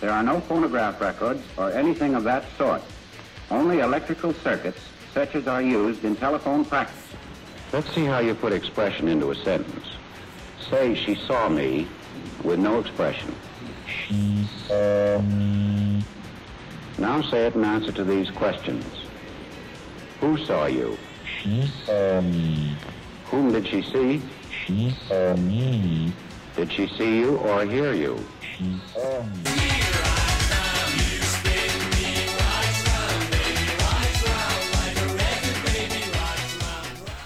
[0.00, 2.82] There are no phonograph records or anything of that sort.
[3.50, 4.80] Only electrical circuits
[5.14, 7.02] such as are used in telephone practice.
[7.72, 9.86] Let's see how you put expression into a sentence.
[10.70, 11.88] Say she saw me
[12.44, 13.34] with no expression.
[13.86, 16.04] She saw me.
[16.98, 18.84] Now say it in answer to these questions.
[20.20, 20.98] Who saw you?
[21.40, 22.76] She saw me.
[23.26, 24.22] Whom did she see?
[24.64, 26.12] She saw me.
[26.56, 28.22] Did she see you or hear you?
[28.40, 29.85] She saw me.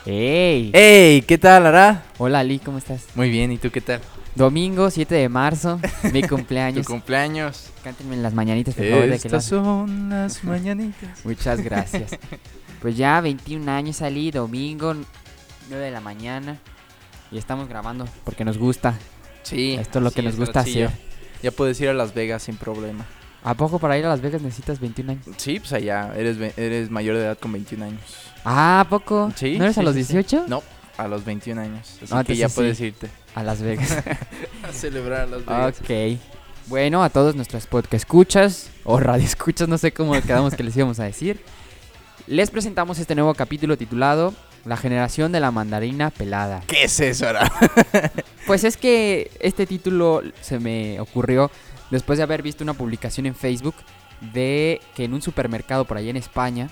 [0.07, 0.71] ¡Ey!
[0.73, 1.23] ¡Ey!
[1.23, 2.05] ¿Qué tal, Ara?
[2.19, 3.07] Hola, Ali, ¿cómo estás?
[3.15, 4.01] Muy bien, ¿y tú qué tal?
[4.35, 5.81] Domingo 7 de marzo,
[6.13, 6.87] mi cumpleaños.
[6.87, 7.71] Tu cumpleaños.
[7.85, 9.07] Cántenme las mañanitas, por favor.
[9.09, 9.65] de Estas lado.
[9.65, 11.19] son las mañanitas.
[11.25, 12.13] Muchas gracias.
[12.81, 14.95] Pues ya 21 años salí, domingo,
[15.69, 16.59] 9 de la mañana.
[17.31, 18.95] Y estamos grabando porque nos gusta.
[19.43, 19.77] Sí.
[19.79, 20.91] Esto es lo que nos gusta ya- hacer.
[21.43, 23.05] Ya puedes ir a Las Vegas sin problema.
[23.43, 25.25] ¿A poco para ir a Las Vegas necesitas 21 años?
[25.39, 26.13] Sí, pues allá.
[26.17, 28.01] Eres, eres mayor de edad con 21 años.
[28.45, 29.33] Ah, ¿a poco?
[29.35, 29.57] Sí.
[29.59, 30.13] ¿No eres a sí, los sí, sí.
[30.15, 30.45] 18?
[30.49, 30.63] No,
[30.99, 31.99] a los 21 años.
[32.03, 32.85] Así Ah, que ya entonces puedes sí.
[32.87, 33.09] irte.
[33.35, 33.97] A Las Vegas.
[34.69, 35.81] A celebrar a Las Vegas.
[35.81, 36.21] ok.
[36.67, 40.77] Bueno, a todos nuestros podcast escuchas o radio escuchas, no sé cómo quedamos que les
[40.77, 41.41] íbamos a decir.
[42.27, 46.63] Les presentamos este nuevo capítulo titulado La generación de la mandarina pelada.
[46.69, 47.51] ¿Qué es eso, Ara?
[48.47, 51.51] Pues es que este título se me ocurrió
[51.91, 53.75] después de haber visto una publicación en Facebook
[54.33, 56.69] de que en un supermercado por allá en España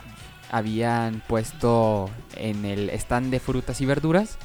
[0.50, 4.38] habían puesto en el stand de frutas y verduras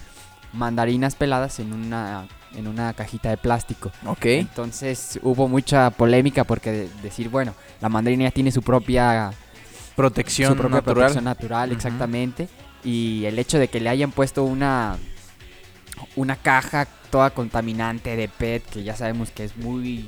[0.52, 3.92] mandarinas peladas en una en una cajita de plástico.
[4.06, 4.26] Ok.
[4.26, 9.32] Entonces hubo mucha polémica porque de- decir, bueno, la mandarina ya tiene su propia
[9.96, 10.96] Protección su propia natural.
[10.96, 12.48] protección natural, exactamente.
[12.84, 14.98] Y el hecho de que le hayan puesto una
[16.16, 20.08] una caja toda contaminante de PET, que ya sabemos que es muy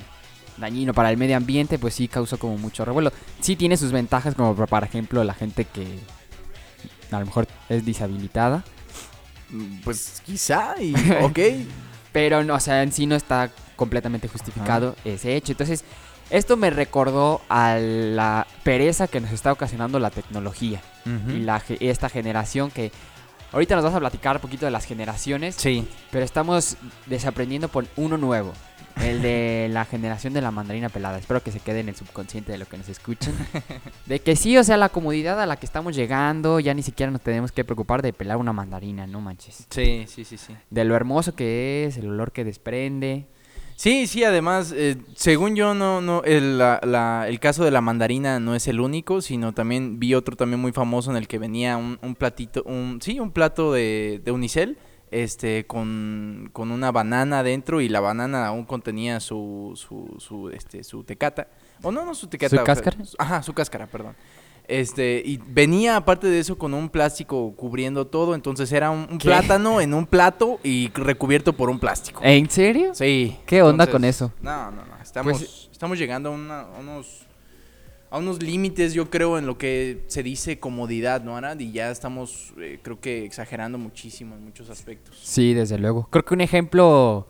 [0.57, 3.11] dañino para el medio ambiente, pues sí causó como mucho revuelo.
[3.41, 5.99] Sí tiene sus ventajas, como por ejemplo la gente que
[7.11, 8.63] a lo mejor es deshabilitada,
[9.49, 11.39] Mm, Pues quizá, y ok.
[12.11, 15.51] pero no, o sea, en sí no está completamente justificado ese hecho.
[15.51, 15.83] Entonces,
[16.31, 20.81] esto me recordó a la pereza que nos está ocasionando la tecnología.
[21.29, 22.91] Y la, esta generación que
[23.51, 25.87] ahorita nos vas a platicar un poquito de las generaciones, Sí.
[26.11, 28.51] pero estamos desaprendiendo por uno nuevo,
[29.03, 31.17] el de la generación de la mandarina pelada.
[31.17, 33.33] Espero que se quede en el subconsciente de lo que nos escuchan.
[34.05, 37.11] De que sí, o sea, la comodidad a la que estamos llegando, ya ni siquiera
[37.11, 39.65] nos tenemos que preocupar de pelar una mandarina, no manches.
[39.69, 40.53] Sí, sí, sí, sí.
[40.69, 43.25] De lo hermoso que es, el olor que desprende.
[43.77, 47.81] Sí, sí, además, eh, según yo, no, no, el, la- la- el caso de la
[47.81, 51.39] mandarina no es el único, sino también vi otro también muy famoso en el que
[51.39, 54.77] venía un, un platito, un, sí, un plato de, de unicel,
[55.23, 60.83] este, con, con una banana adentro y la banana aún contenía su, su, su, este,
[60.83, 61.47] su tecata,
[61.81, 62.49] o no, no su tecata.
[62.49, 62.97] ¿Su sea, cáscara?
[63.17, 64.15] ajá, su cáscara, perdón.
[64.67, 69.79] Este, y venía aparte de eso con un plástico cubriendo todo, entonces era un, plátano
[69.79, 72.19] en un plato y recubierto por un plástico.
[72.23, 72.93] ¿En serio?
[72.95, 73.37] Sí.
[73.45, 74.31] ¿Qué onda entonces, con eso?
[74.41, 74.97] No, no, no.
[75.01, 77.24] Estamos, Pues- estamos llegando a, una- a unos
[78.11, 81.59] a unos límites, yo creo, en lo que se dice comodidad, ¿no, Arad?
[81.59, 85.17] Y ya estamos, eh, creo que exagerando muchísimo en muchos aspectos.
[85.21, 86.07] Sí, desde luego.
[86.11, 87.27] Creo que un ejemplo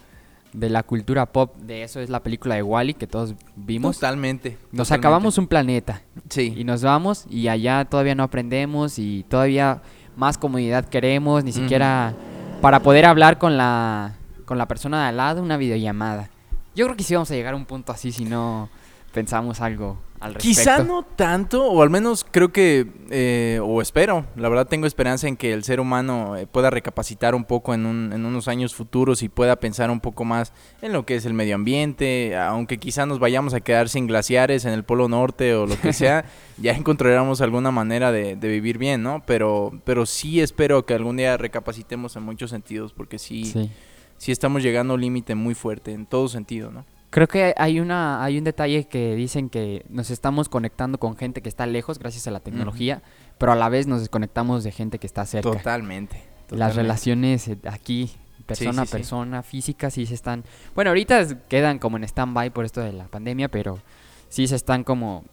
[0.54, 3.98] de la cultura pop de eso es la película de Wally que todos vimos.
[3.98, 4.52] Totalmente.
[4.72, 4.94] Nos totalmente.
[4.96, 6.54] acabamos un planeta Sí.
[6.56, 9.82] y nos vamos y allá todavía no aprendemos y todavía
[10.16, 12.14] más comodidad queremos, ni siquiera
[12.62, 14.16] para poder hablar con la
[14.46, 16.30] con la persona de al lado una videollamada.
[16.74, 18.70] Yo creo que sí vamos a llegar a un punto así si no
[19.14, 20.48] pensamos algo al respecto.
[20.62, 25.28] Quizá no tanto, o al menos creo que, eh, o espero, la verdad tengo esperanza
[25.28, 28.76] en que el ser humano eh, pueda recapacitar un poco en, un- en unos años
[28.76, 32.78] futuros y pueda pensar un poco más en lo que es el medio ambiente, aunque
[32.78, 36.26] quizá nos vayamos a quedar sin glaciares en el Polo Norte o lo que sea,
[36.58, 39.24] ya encontraremos alguna manera de, de vivir bien, ¿no?
[39.26, 43.70] Pero, pero sí espero que algún día recapacitemos en muchos sentidos, porque sí, sí.
[44.18, 44.32] Sí.
[44.32, 46.86] estamos llegando a un límite muy fuerte en todo sentido, ¿no?
[47.16, 51.42] Creo que hay una hay un detalle que dicen que nos estamos conectando con gente
[51.42, 53.04] que está lejos gracias a la tecnología,
[53.38, 55.50] pero a la vez nos desconectamos de gente que está cerca.
[55.50, 56.18] Totalmente.
[56.18, 56.82] Las totalmente.
[56.82, 58.12] relaciones eh, aquí,
[58.46, 58.98] persona a sí, sí.
[58.98, 60.44] persona, físicas, sí se están...
[60.76, 63.80] Bueno, ahorita quedan como en stand-by por esto de la pandemia, pero
[64.28, 65.24] sí se están como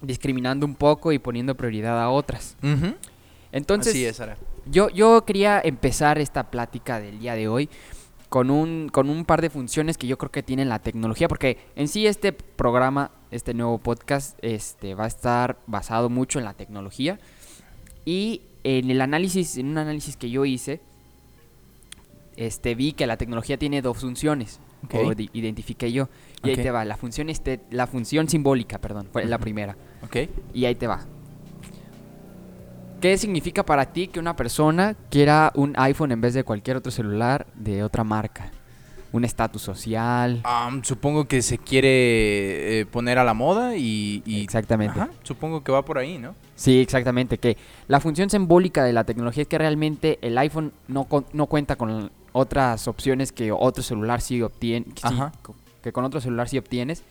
[0.00, 2.56] discriminando un poco y poniendo prioridad a otras.
[3.52, 4.38] Entonces, Así es, Sara.
[4.64, 7.68] yo, yo quería empezar esta plática del día de hoy
[8.34, 11.56] con un, con un par de funciones que yo creo que tiene la tecnología, porque
[11.76, 16.52] en sí este programa, este nuevo podcast, este, va a estar basado mucho en la
[16.54, 17.20] tecnología.
[18.04, 20.80] Y en el análisis, en un análisis que yo hice,
[22.36, 24.94] este, vi que la tecnología tiene dos funciones, Ok.
[25.04, 26.08] o di- identifiqué yo,
[26.42, 29.76] Y ahí te va, la función, este, la función simbólica, perdón, fue la primera.
[30.02, 30.16] Ok.
[30.52, 31.06] Y ahí te va.
[33.04, 36.90] ¿Qué significa para ti que una persona quiera un iPhone en vez de cualquier otro
[36.90, 38.50] celular de otra marca?
[39.12, 40.40] Un estatus social.
[40.42, 44.22] Am, supongo que se quiere eh, poner a la moda y...
[44.24, 44.98] y- Exactamente.
[44.98, 46.34] Ajá, supongo que va por ahí, ¿no?
[46.54, 47.36] Sí, exactamente.
[47.36, 47.58] Que
[47.88, 51.76] la función simbólica de la tecnología es que realmente el iPhone no, con- no cuenta
[51.76, 54.86] con otras opciones que otro celular sí obtiene.
[55.02, 55.30] Ajá.
[55.82, 57.04] que con otro celular sí obtienes.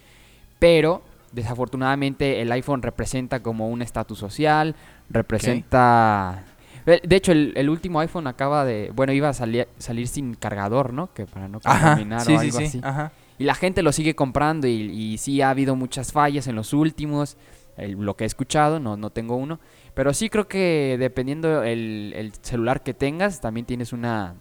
[0.57, 1.04] Pero
[1.34, 4.75] desafortunadamente el iPhone representa como un estatus social.
[5.10, 6.44] Representa.
[6.86, 8.92] De hecho, el, el último iPhone acaba de.
[8.94, 11.14] Bueno, iba a salir, salir sin cargador, ¿no?
[11.14, 12.64] Que para no Ajá, contaminar sí, o sí, algo sí.
[12.66, 12.82] así.
[12.84, 13.12] Ajá.
[13.40, 16.74] Y la gente lo sigue comprando y, y sí ha habido muchas fallas en los
[16.74, 17.38] últimos,
[17.78, 19.60] el- lo que he escuchado, no, no tengo uno.
[19.94, 24.36] Pero sí creo que dependiendo el, el celular que tengas, también tienes una,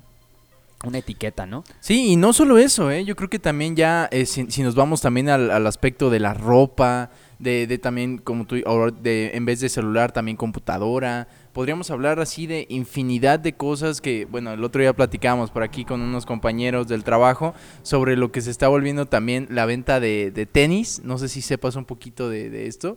[0.84, 1.62] una etiqueta, ¿no?
[1.80, 3.04] Sí, y no solo eso, ¿eh?
[3.04, 6.20] Yo creo que también ya, eh, si, si nos vamos también al, al aspecto de
[6.20, 7.10] la ropa,
[7.42, 8.56] de, de también, como tú,
[9.02, 11.28] de, en vez de celular, también computadora.
[11.52, 15.84] Podríamos hablar así de infinidad de cosas que, bueno, el otro día platicábamos por aquí
[15.84, 17.52] con unos compañeros del trabajo
[17.82, 21.02] sobre lo que se está volviendo también la venta de, de tenis.
[21.04, 22.96] No sé si sepas un poquito de, de esto.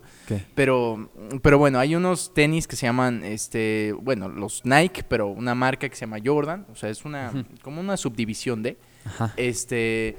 [0.54, 1.10] Pero,
[1.42, 5.90] pero bueno, hay unos tenis que se llaman, este, bueno, los Nike, pero una marca
[5.90, 6.66] que se llama Jordan.
[6.72, 8.78] O sea, es una, como una subdivisión de.
[9.04, 9.34] Ajá.
[9.36, 10.18] Este,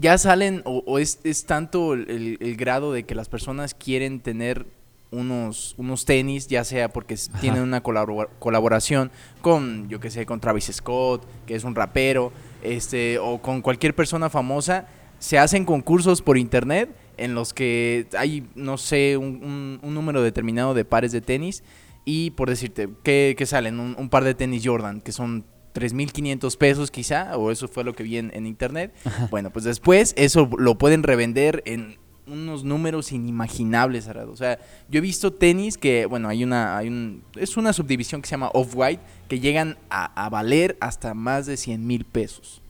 [0.00, 4.20] ya salen, o, o es, es tanto el, el- grado de que las personas quieren
[4.20, 4.66] tener
[5.10, 7.40] unos, unos tenis, ya sea porque Ajá.
[7.40, 9.10] tienen una colabora- colaboración
[9.40, 12.30] con, yo que sé, con Travis Scott, que es un rapero,
[12.62, 14.86] este, o con cualquier persona famosa,
[15.18, 20.22] se hacen concursos por internet en los que hay, no sé, un, un- un número
[20.22, 21.64] determinado de pares de tenis
[22.04, 23.80] y por decirte, ¿qué, qué salen?
[23.80, 27.94] Un, un par de tenis Jordan, que son 3.500 pesos quizá, o eso fue lo
[27.94, 28.92] que vi en, en internet.
[29.30, 34.32] Bueno, pues después eso lo pueden revender en unos números inimaginables, Arado.
[34.32, 34.58] O sea,
[34.90, 38.32] yo he visto tenis que, bueno, hay una, hay un, es una subdivisión que se
[38.32, 42.60] llama Off-White, que llegan a, a valer hasta más de 100 mil pesos.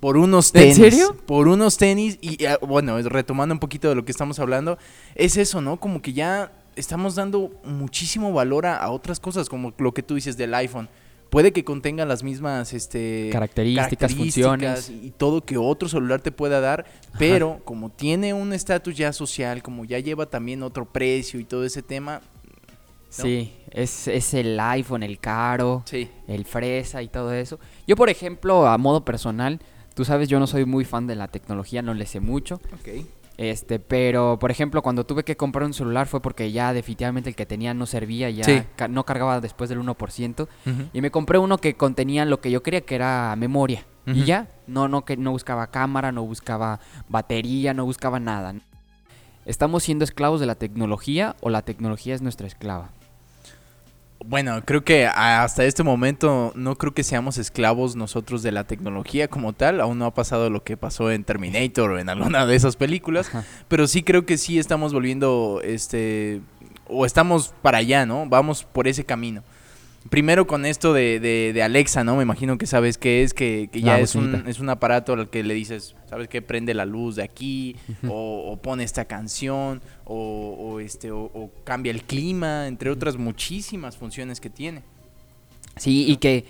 [0.00, 0.76] Por unos ¿En tenis.
[0.76, 1.16] serio?
[1.26, 2.18] Por unos tenis.
[2.22, 4.78] Y ah, bueno, retomando un poquito de lo que estamos hablando,
[5.14, 5.78] es eso, ¿no?
[5.78, 10.14] Como que ya estamos dando muchísimo valor a, a otras cosas, como lo que tú
[10.14, 10.88] dices del iPhone.
[11.30, 14.90] Puede que contenga las mismas este, Características, funciones.
[14.90, 16.84] y todo que otro celular te pueda dar,
[17.18, 21.64] pero como tiene un estatus ya social, como ya lleva también otro precio y todo
[21.64, 22.20] ese tema,
[23.10, 26.08] Sí, es, es el iPhone, el caro, sí.
[26.28, 27.58] el fresa y todo eso.
[27.86, 29.60] Yo, por ejemplo, a modo personal,
[29.94, 32.60] tú sabes, yo no soy muy fan de la tecnología, no le sé mucho.
[33.42, 37.34] Este, pero por ejemplo, cuando tuve que comprar un celular fue porque ya definitivamente el
[37.36, 38.62] que tenía no servía, ya Sí.
[38.76, 40.46] ca- no cargaba después del 1%.
[40.92, 43.86] Y me compré uno que contenía lo que yo quería que era memoria.
[44.06, 48.54] Y ya, no, no, que no buscaba cámara, no buscaba batería, no buscaba nada.
[49.46, 52.90] ¿Estamos siendo esclavos de la tecnología o la tecnología es nuestra esclava?
[54.24, 59.28] Bueno, creo que hasta este momento no creo que seamos esclavos nosotros de la tecnología
[59.28, 59.80] como tal.
[59.80, 63.28] Aún no ha pasado lo que pasó en Terminator o en alguna de esas películas.
[63.28, 63.44] Ajá.
[63.68, 66.42] Pero sí creo que sí estamos volviendo, este,
[66.86, 68.26] o estamos para allá, ¿no?
[68.26, 69.42] Vamos por ese camino.
[70.08, 72.16] Primero con esto de, de- de Alexa, ¿no?
[72.16, 75.28] Me imagino que sabes qué es, que, que ya es un, es un aparato al
[75.28, 76.40] que le dices, ¿sabes qué?
[76.40, 77.76] Prende la luz de aquí,
[78.08, 83.18] o, o pone esta canción, o, o este, o, o cambia el clima, entre otras
[83.18, 84.82] muchísimas funciones que tiene.
[85.76, 86.46] Sí, y que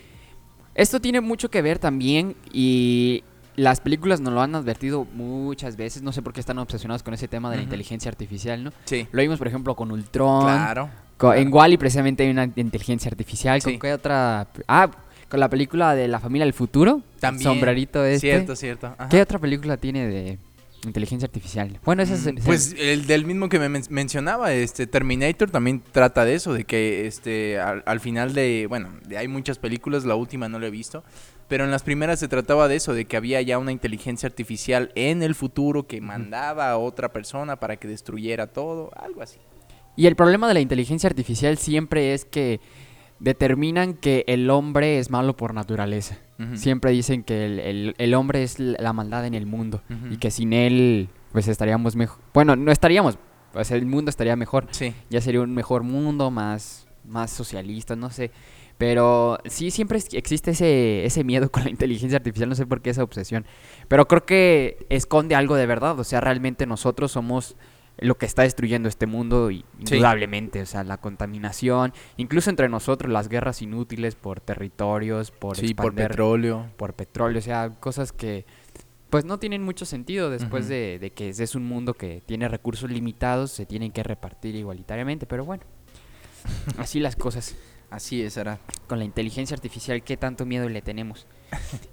[0.76, 3.24] esto tiene mucho que ver también y
[3.56, 7.14] las películas nos lo han advertido muchas veces, no sé por qué están obsesionados con
[7.14, 8.72] ese tema de la inteligencia artificial, ¿no?
[8.84, 9.08] Sí.
[9.10, 10.44] Lo vimos, por ejemplo, con Ultron.
[10.44, 10.88] Claro.
[11.34, 13.60] En Wally precisamente hay una inteligencia artificial.
[13.60, 13.72] Sí.
[13.72, 14.48] ¿Con qué otra?
[14.68, 14.90] Ah,
[15.28, 17.02] con la película de La familia del futuro.
[17.20, 17.44] También.
[17.44, 18.20] Sombrerito este.
[18.32, 18.86] Cierto, cierto.
[18.98, 19.08] Ajá.
[19.08, 20.38] ¿Qué otra película tiene de
[20.84, 21.78] inteligencia artificial?
[21.84, 22.24] Bueno, esa es...
[22.32, 26.34] Mm, es- Pues el del mismo que me men- mencionaba, este Terminator también trata de
[26.34, 30.48] eso, de que este al, al final de, bueno, de- hay muchas películas, la última
[30.48, 31.04] no la he visto,
[31.48, 34.90] pero en las primeras se trataba de eso, de que había ya una inteligencia artificial
[34.94, 39.38] en el futuro que mandaba a otra persona para que destruyera todo, algo así.
[39.96, 42.60] Y el problema de la inteligencia artificial siempre es que
[43.18, 46.18] determinan que el hombre es malo por naturaleza.
[46.54, 50.30] Siempre dicen que el, el- el hombre es la maldad en el mundo y que
[50.30, 52.18] sin él pues estaríamos mejor.
[52.32, 53.18] Bueno, no estaríamos,
[53.52, 54.66] pues el mundo estaría mejor.
[54.70, 54.94] Sí.
[55.10, 58.30] Ya sería un mejor mundo, más, más socialista, no sé.
[58.78, 62.88] Pero sí, siempre existe ese, ese miedo con la inteligencia artificial, no sé por qué
[62.88, 63.44] esa obsesión.
[63.88, 67.54] Pero creo que esconde algo de verdad, o sea, realmente nosotros somos
[68.00, 69.94] lo que está destruyendo este mundo y- Sí.
[69.96, 75.74] indudablemente, o sea, la contaminación, incluso entre nosotros las guerras inútiles por territorios, por sí,
[75.74, 76.66] por expander- petróleo.
[76.76, 78.44] por petróleo, o sea, cosas que
[79.10, 82.88] pues no tienen mucho sentido después de, de que es un mundo que tiene recursos
[82.90, 85.64] limitados, se tienen que repartir igualitariamente, pero bueno,
[86.78, 87.56] así las cosas.
[87.90, 88.60] Así es, Ara.
[88.86, 91.26] Con la inteligencia artificial, ¿qué tanto miedo le tenemos?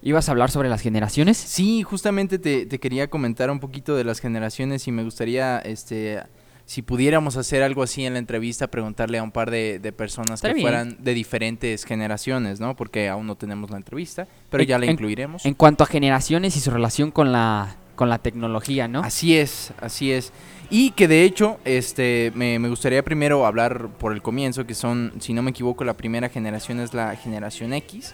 [0.01, 1.37] ¿Ibas a hablar sobre las generaciones?
[1.37, 6.21] Sí, justamente te, te quería comentar un poquito de las generaciones y me gustaría, este,
[6.65, 10.41] si pudiéramos hacer algo así en la entrevista, preguntarle a un par de, de personas
[10.41, 10.61] que bien.
[10.61, 12.75] fueran de diferentes generaciones, ¿no?
[12.75, 15.45] Porque aún no tenemos la entrevista, pero En- ya la en- incluiremos.
[15.45, 19.01] En cuanto a generaciones y su relación con la, con la tecnología, ¿no?
[19.01, 20.31] Así es, así es.
[20.69, 25.13] Y que de hecho, este, me, me gustaría primero hablar por el comienzo, que son,
[25.19, 28.13] si no me equivoco, la primera generación es la generación X,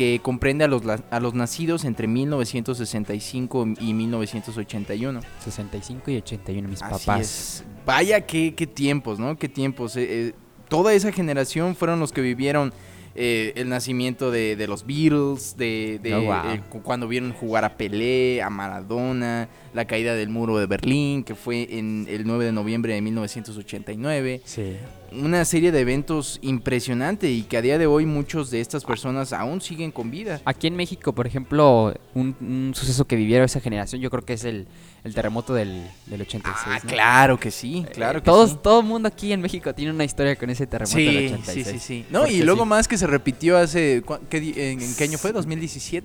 [0.00, 0.80] que comprende a los,
[1.10, 5.20] a los nacidos entre 1965 y 1981.
[5.44, 7.20] 65 y 81, mis Así papás.
[7.20, 7.64] es.
[7.84, 9.36] Vaya, qué, qué tiempos, ¿no?
[9.36, 9.96] Qué tiempos.
[9.96, 10.32] eh, eh,
[10.70, 12.72] toda esa generación fueron los que vivieron
[13.14, 16.52] eh, el nacimiento de, de los Beatles, de, de, Oh, wow.
[16.52, 21.24] eh, cu- cuando vieron jugar a Pelé, a Maradona, la caída del muro de Berlín,
[21.24, 24.40] que fue en el 9 de noviembre de 1989.
[24.44, 24.76] Sí.
[25.12, 29.32] Una serie de eventos impresionante y que a día de hoy muchos de estas personas
[29.32, 30.40] aún siguen con vida.
[30.44, 34.34] Aquí en México, por ejemplo, un, un suceso que vivieron esa generación, yo creo que
[34.34, 34.68] es el,
[35.02, 36.66] el terremoto del, del 86.
[36.66, 36.90] Ah, ¿no?
[36.90, 38.58] claro que sí, claro Eh, que todos, sí.
[38.62, 41.66] Todo el mundo aquí en México tiene una historia con ese terremoto del Sí, 86.
[41.66, 42.06] sí, sí, sí.
[42.10, 42.68] No, y luego sí.
[42.68, 44.02] más que se repitió hace...
[44.04, 45.32] ¿cuá- qué en, en qué año fue?
[45.32, 46.02] ¿2017?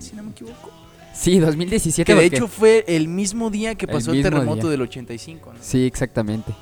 [0.00, 0.70] Si no me equivoco.
[1.14, 2.04] Sí, 2017.
[2.06, 4.70] Que de porque- hecho fue el mismo día que pasó el, terremoto día.
[4.70, 5.52] del 85.
[5.52, 5.58] ¿no?
[5.60, 6.52] Sí, exactamente.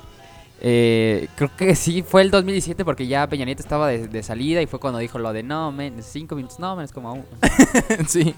[0.59, 4.59] Eh, creo que sí, fue el 2017 porque ya Peña Nieto estaba de, de salida
[4.59, 7.13] y fue cuando dijo lo de no, men, cinco minutos, no, men, es como...
[7.13, 7.25] un-".
[8.07, 8.33] sí.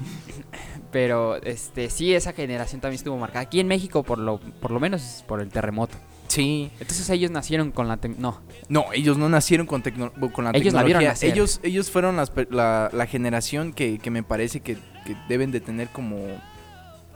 [0.91, 3.41] Pero este sí, esa generación también estuvo marcada.
[3.41, 5.95] Aquí en México, por lo, por lo menos por el terremoto.
[6.27, 6.71] Sí.
[6.79, 7.99] Entonces ellos nacieron con la...
[8.17, 11.09] No, No, ellos no nacieron con, tecno- con la Ellos la vieron tecnología.
[11.09, 11.31] nacer.
[11.31, 15.59] ellos, ellos fueron las la, la generación que, que me parece que, que deben de
[15.59, 16.17] tener como...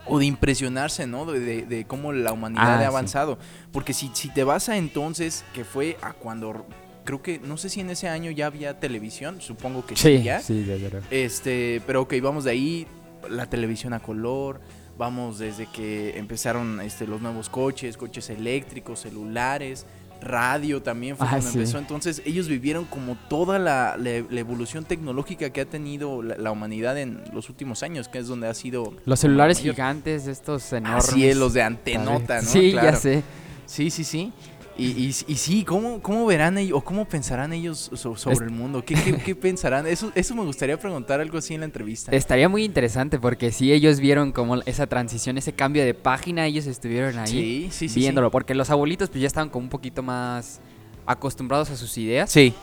[0.06, 1.25] O de impresionarse, ¿no?
[1.25, 2.86] De, de- de cómo la humanidad Ah, ha sí.
[2.86, 3.38] avanzado.
[3.72, 6.65] Porque si, si te vas a entonces, que fue a cuando...
[7.06, 10.24] Creo que, no sé si en ese año ya había televisión, supongo que sí, sí,
[10.24, 10.39] ya.
[10.39, 11.06] sí, desde luego.
[11.12, 12.88] Este, pero ok, vamos de ahí,
[13.30, 14.62] la televisión a color,
[14.98, 19.86] vamos desde que empezaron este, los nuevos coches, coches eléctricos, celulares,
[20.22, 21.58] radio también fue Ah, cuando sí.
[21.58, 21.77] empezó.
[21.80, 26.51] Entonces ellos vivieron como toda la, la- la evolución tecnológica que ha tenido la, la
[26.51, 28.94] humanidad en los últimos años, que es donde ha sido...
[29.06, 29.75] Los celulares mayor.
[29.75, 31.10] gigantes, estos enormes.
[31.10, 32.48] Así es, los de antenota, ¿no?
[32.48, 32.92] Sí, Claro.
[32.92, 33.24] ya sé.
[33.65, 34.32] Sí, sí, sí.
[34.75, 38.42] Y, y, y sí, ¿cómo, ¿cómo verán ellos o cómo pensarán ellos so- sobre Es-
[38.42, 38.84] el mundo?
[38.84, 39.86] ¿Qué, qué, qué pensarán?
[39.86, 42.12] Eso, eso me gustaría preguntar algo así en la entrevista.
[42.12, 46.65] Estaría muy interesante porque si ellos vieron como esa transición, ese cambio de página, ellos
[46.65, 48.00] estuvieron ahí Sí, sí, sí.
[48.00, 48.32] viéndolo.
[48.32, 50.60] Porque los abuelitos pues ya estaban como un poquito más
[51.06, 52.32] acostumbrados a sus ideas.
[52.32, 52.53] Sí.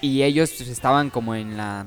[0.00, 1.86] Y ellos pues, estaban como en la...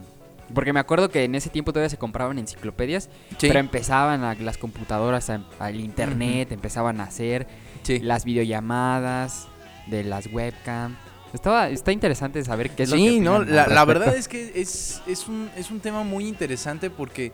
[0.54, 3.06] Porque me acuerdo que en ese tiempo todavía se compraban enciclopedias,
[3.38, 3.48] Sí.
[3.48, 7.48] pero empezaban a- las computadoras, al internet, empezaban a hacer
[7.84, 8.00] sí.
[8.00, 9.48] las videollamadas
[9.90, 10.96] de las webcam.
[11.34, 15.02] Estaba, está interesante saber qué es lo que Sí, no, la, verdad es que es,
[15.06, 17.32] es, un, es un tema muy interesante porque,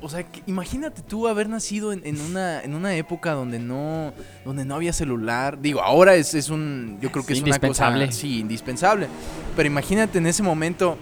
[0.00, 4.14] o sea, imagínate tú haber nacido en, en una, en una época donde no,
[4.46, 5.60] donde no había celular.
[5.60, 8.12] Digo, ahora es, es un, yo creo que es una cosa, indispensable.
[8.12, 9.08] sí, indispensable.
[9.56, 10.96] Pero imagínate en ese momento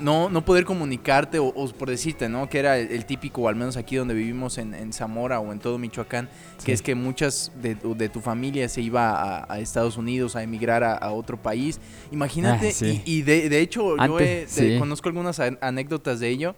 [0.00, 2.48] no, no poder comunicarte o, o por decirte, ¿no?
[2.48, 5.52] Que era el, el típico, o al menos aquí donde vivimos en, en Zamora o
[5.52, 6.28] en todo Michoacán,
[6.58, 6.66] Sí.
[6.66, 10.34] que es que muchas de, tu- de tu familia se iba a, a Estados Unidos
[10.36, 11.80] a emigrar a, a otro país.
[12.12, 13.02] Imagínate, Ah, sí.
[13.04, 14.76] y, y de, de hecho yo he- de- sí.
[14.78, 16.54] conozco algunas an- anécdotas de ello,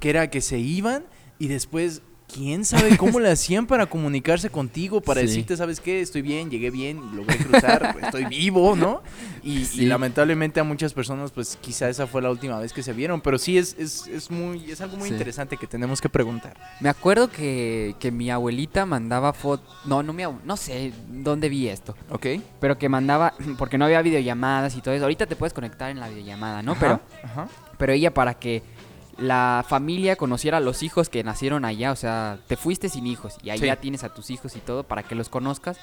[0.00, 1.04] que era que se iban
[1.38, 2.02] y después...
[2.34, 5.00] ¿Quién sabe cómo le hacían para comunicarse contigo?
[5.00, 5.26] Para Sí.
[5.28, 6.00] decirte, ¿sabes qué?
[6.00, 9.02] Estoy bien, llegué bien, logré cruzar, estoy vivo, ¿no?
[9.44, 13.20] Y, lamentablemente a muchas personas, pues quizá esa fue la última vez que se vieron.
[13.20, 15.14] Pero sí es, es, es muy, es algo muy Sí.
[15.14, 16.54] interesante que tenemos que preguntar.
[16.80, 19.72] Me acuerdo que, que mi abuelita mandaba fotos.
[19.84, 21.94] No, no, mi no sé dónde vi esto.
[22.10, 22.26] ¿Ok?
[22.60, 23.34] Pero que mandaba.
[23.58, 25.04] Porque no había videollamadas y todo eso.
[25.04, 26.74] Ahorita te puedes conectar en la videollamada, ¿no?
[26.80, 27.46] Pero, Ajá.
[27.78, 28.62] pero ella para que
[29.18, 31.92] la familia conociera a los hijos que nacieron allá.
[31.92, 33.80] O sea, te fuiste sin hijos y allá Sí.
[33.80, 35.78] tienes a tus hijos y todo para que los conozcas.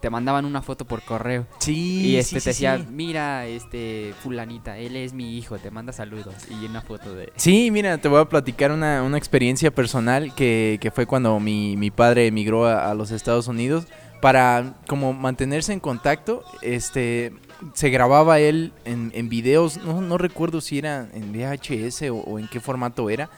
[0.00, 1.46] Te mandaban una foto por correo.
[1.58, 5.70] Sí, Y este sí, te sí, decía, mira, este fulanita, él es mi hijo, te
[5.70, 6.34] manda saludos.
[6.50, 7.32] Y una foto de.
[7.36, 11.76] Sí, mira, te voy a platicar una, una experiencia personal que, que fue cuando mi,
[11.76, 13.86] mi padre emigró a, a los Estados Unidos.
[14.20, 17.34] Para como mantenerse en contacto, este
[17.74, 22.38] se grababa él en, en videos, no, no recuerdo si era en VHS o, o
[22.38, 23.28] en qué formato era,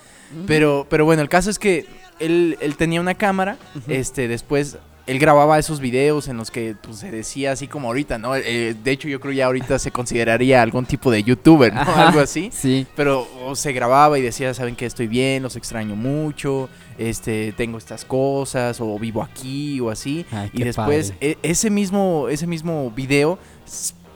[0.46, 1.86] pero, pero bueno, el caso es que
[2.18, 3.56] él, él tenía una cámara,
[3.88, 8.18] este, después él grababa esos videos en los que pues, se decía así como ahorita,
[8.18, 8.36] ¿no?
[8.36, 11.80] Eh, de hecho, yo creo ya ahorita se consideraría algún tipo de youtuber, ¿no?
[11.80, 12.50] Ajá, Algo así.
[12.52, 12.86] Sí.
[12.94, 17.78] Pero o se grababa y decía, saben que estoy bien, los extraño mucho, este, tengo
[17.78, 20.26] estas cosas, o vivo aquí, o así.
[20.30, 23.38] Ay, y después, e- ese mismo, ese mismo video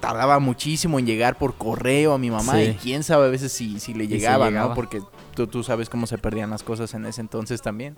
[0.02, 2.54] tardaba muchísimo en llegar por correo a mi mamá.
[2.54, 2.62] Sí.
[2.62, 4.50] Y quién sabe a veces si, si le si llegaba.
[4.50, 4.74] ¿no?
[4.74, 5.00] Porque
[5.36, 7.96] tú, tú sabes cómo se perdían las cosas en ese entonces también.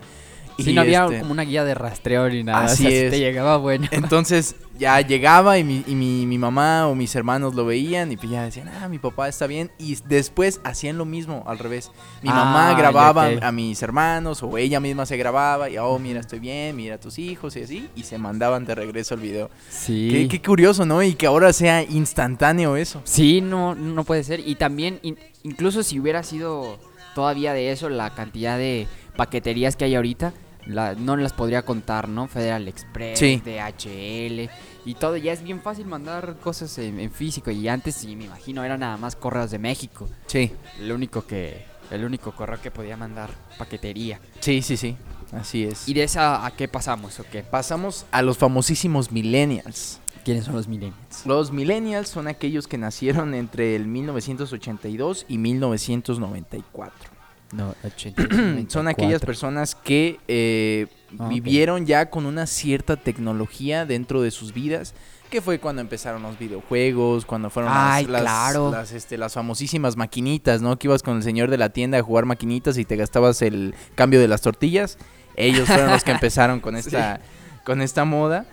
[0.58, 2.64] Sí, Y, no había este, como una guía de rastreo ni nada.
[2.66, 3.10] Así o sea, si es.
[3.10, 3.88] te llegaba bueno.
[3.90, 8.16] entonces ya llegaba y, mi, y mi, mi mamá o mis hermanos lo veían y
[8.16, 9.70] pues ya decían, ah, mi papá está bien.
[9.78, 11.90] Y después hacían lo mismo al revés.
[12.22, 16.20] Mi Ah, mamá grababa a mis hermanos o ella misma se grababa y, oh, mira,
[16.20, 17.88] estoy bien, mira a tus hijos y así.
[17.96, 19.50] Y se mandaban de regreso el video.
[19.70, 20.08] Sí.
[20.10, 21.02] Qué, qué curioso, ¿no?
[21.02, 23.00] Y que ahora sea instantáneo eso.
[23.04, 24.40] Sí, no, no puede ser.
[24.40, 26.78] Y también, in- incluso si hubiera sido
[27.14, 30.32] todavía de eso, la cantidad de paqueterías que hay ahorita,
[30.66, 32.26] la- no las podría contar, ¿no?
[32.28, 33.42] Federal Express, Sí.
[33.44, 34.48] DHL
[34.84, 35.16] y todo.
[35.16, 37.50] Ya es bien fácil mandar cosas en, en físico.
[37.50, 40.08] Y antes, sí, me imagino, era nada más correos de México.
[40.26, 44.20] Sí, El único que, el único correo que podía mandar paquetería.
[44.40, 44.96] sí, sí, sí.
[45.32, 45.88] Así es.
[45.88, 47.42] ¿Y de esa a qué pasamos o qué?
[47.42, 49.98] pasamos a los famosísimos millennials.
[50.24, 51.26] ¿Quiénes son los millennials?
[51.26, 57.10] Los millennials son aquellos que nacieron entre el 1982 y 1994.
[57.54, 60.86] No, 80, Son aquellas personas que eh,
[61.18, 64.94] Ah, vivieron ya con una cierta tecnología dentro de sus vidas,
[65.30, 68.70] que fue cuando empezaron los videojuegos, cuando fueron Ay, las, claro.
[68.70, 70.78] las, este, las famosísimas maquinitas, ¿no?
[70.78, 73.74] Que ibas con el señor de la tienda a jugar maquinitas y te gastabas el
[73.94, 74.98] cambio de las tortillas.
[75.36, 77.20] Ellos fueron los que empezaron con esta,
[77.64, 78.46] con esta moda.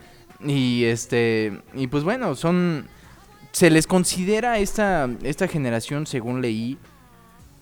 [0.43, 1.61] Y este.
[1.75, 2.87] Y pues bueno, son.
[3.51, 6.77] Se les considera esta, esta generación, según leí,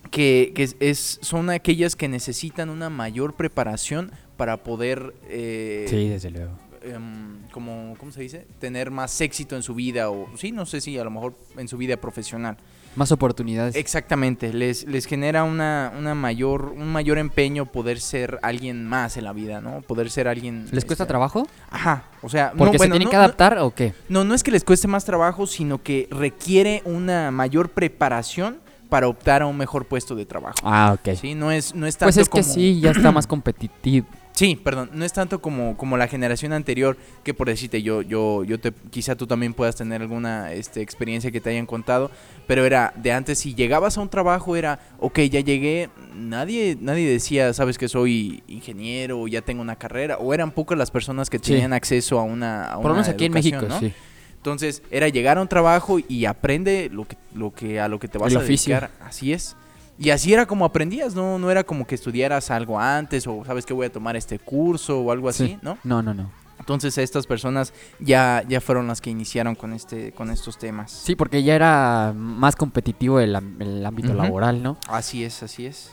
[0.10, 6.32] que, que es, son aquellas que necesitan una mayor preparación para poder eh, Sí, desde
[6.32, 6.52] luego.
[6.84, 8.46] em, como, ¿cómo se dice?
[8.60, 11.68] Tener más éxito en su vida o sí, no sé si a lo mejor en
[11.68, 12.58] su vida profesional.
[12.96, 13.76] Más oportunidades.
[13.76, 19.26] Exactamente, les, les genera una, una mayor, un mayor empeño poder ser alguien más en
[19.26, 19.82] la vida, ¿no?
[19.82, 20.66] Poder ser alguien...
[20.72, 21.48] ¿Les cuesta este, trabajo?
[21.70, 22.52] Ajá, o sea...
[22.58, 23.94] ¿Porque no, se bueno, tienen no- que adaptar o qué?
[24.10, 28.58] No, no es que les cueste más trabajo, sino que requiere una mayor preparación
[28.90, 30.58] para optar a un mejor puesto de trabajo.
[30.64, 31.16] Ah, ok.
[31.16, 34.08] Sí, no es, no es tanto Pues es que como- sí, ya está más competitivo.
[34.32, 38.46] Sí, perdón, no es tanto como, como la generación anterior que por decirte yo, yo,
[38.46, 42.10] yo te, quizá tú también puedas tener alguna este, experiencia que te hayan contado,
[42.48, 47.06] pero era de antes si llegabas a un trabajo era, ok, ya llegué, nadie, nadie
[47.10, 51.30] decía, sabes que soy ingeniero, o ya tengo una carrera, o eran pocas las personas
[51.30, 51.52] que Sí.
[51.52, 53.78] tenían acceso a una, a Por lo menos aquí en México, ¿no?
[53.80, 53.92] sí.
[54.40, 58.08] Entonces, era llegar a un trabajo y aprende lo que, lo que, a lo que
[58.08, 58.74] te vas El a oficio.
[58.76, 58.92] dedicar.
[59.06, 59.56] Así es.
[59.98, 61.38] Y así era como aprendías, ¿no?
[61.38, 65.02] No era como que estudiaras algo antes o sabes que voy a tomar este curso
[65.02, 65.58] o algo así, Sí.
[65.62, 65.78] ¿no?
[65.84, 66.32] No, no, no.
[66.58, 70.92] Entonces estas personas ya, ya fueron las que iniciaron con este, con estos temas.
[70.92, 74.78] Sí, porque ya era más competitivo el, el ámbito laboral, ¿no?
[74.88, 75.92] Así es, así es.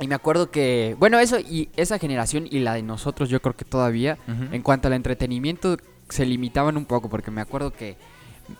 [0.00, 3.54] Y me acuerdo que, bueno, eso y esa generación y la de nosotros, yo creo
[3.56, 4.18] que todavía,
[4.52, 5.76] en cuanto al entretenimiento,
[6.08, 7.96] se limitaban un poco, porque me acuerdo que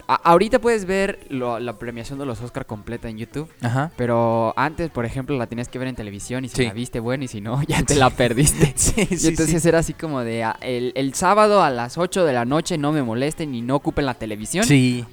[0.09, 3.92] a- ahorita puedes ver lo- la premiación de los Oscar completa en YouTube, Ajá.
[3.98, 6.64] pero antes, por ejemplo, la tenías que ver en televisión y si Sí.
[6.64, 8.72] la viste, bueno, y si no, ya te la perdiste.
[8.76, 12.33] Sí, Y entonces era así como de ah, el, el sábado a las 8 de
[12.33, 14.64] la noche no me molesten y no ocupen la televisión.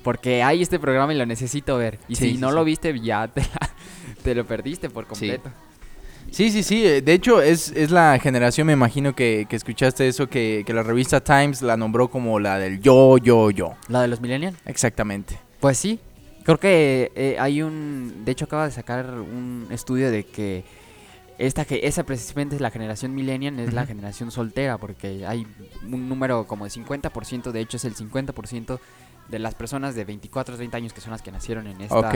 [0.04, 2.00] Porque hay este programa y lo necesito ver.
[2.08, 3.70] Y si no lo viste, ya te, la-
[4.24, 5.50] te lo perdiste por completo.
[6.30, 6.86] Sí, sí, sí.
[6.86, 10.74] eh, De hecho, es, es la generación, me imagino que, que escuchaste eso, que, que
[10.74, 13.74] la revista Times la nombró como la del yo, yo, yo.
[13.88, 14.58] ¿La de los millennials?
[14.66, 15.40] Exactamente.
[15.60, 16.00] Pues sí.
[16.44, 18.24] Creo que eh, hay un...
[18.26, 20.64] De hecho, acaba de sacar un estudio de que
[21.38, 25.48] esta que esa precisamente es la generación millennial, es la generación soltera, porque hay
[25.84, 28.80] un número como de 50%, de hecho es el 50%
[29.28, 32.12] de las personas de 24 a 30 años que son las que nacieron en esta...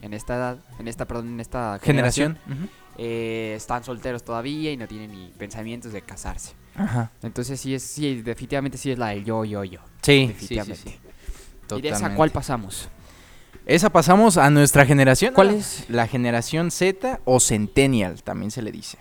[0.00, 2.70] En esta edad, en esta, perdón, en esta generación, Generación.
[2.98, 6.52] Eh, están solteros todavía y no tienen ni pensamientos de casarse.
[6.74, 7.10] Ajá.
[7.22, 9.80] Entonces sí es, sí, definitivamente sí es la del yo, yo, yo.
[10.02, 10.98] Sí, Definitivamente.
[11.76, 12.88] ¿Y de esa cuál pasamos?
[13.66, 15.34] Esa pasamos a nuestra generación.
[15.34, 15.84] ¿Cuál es?
[15.88, 18.98] La generación Z o Centennial, también se le dice.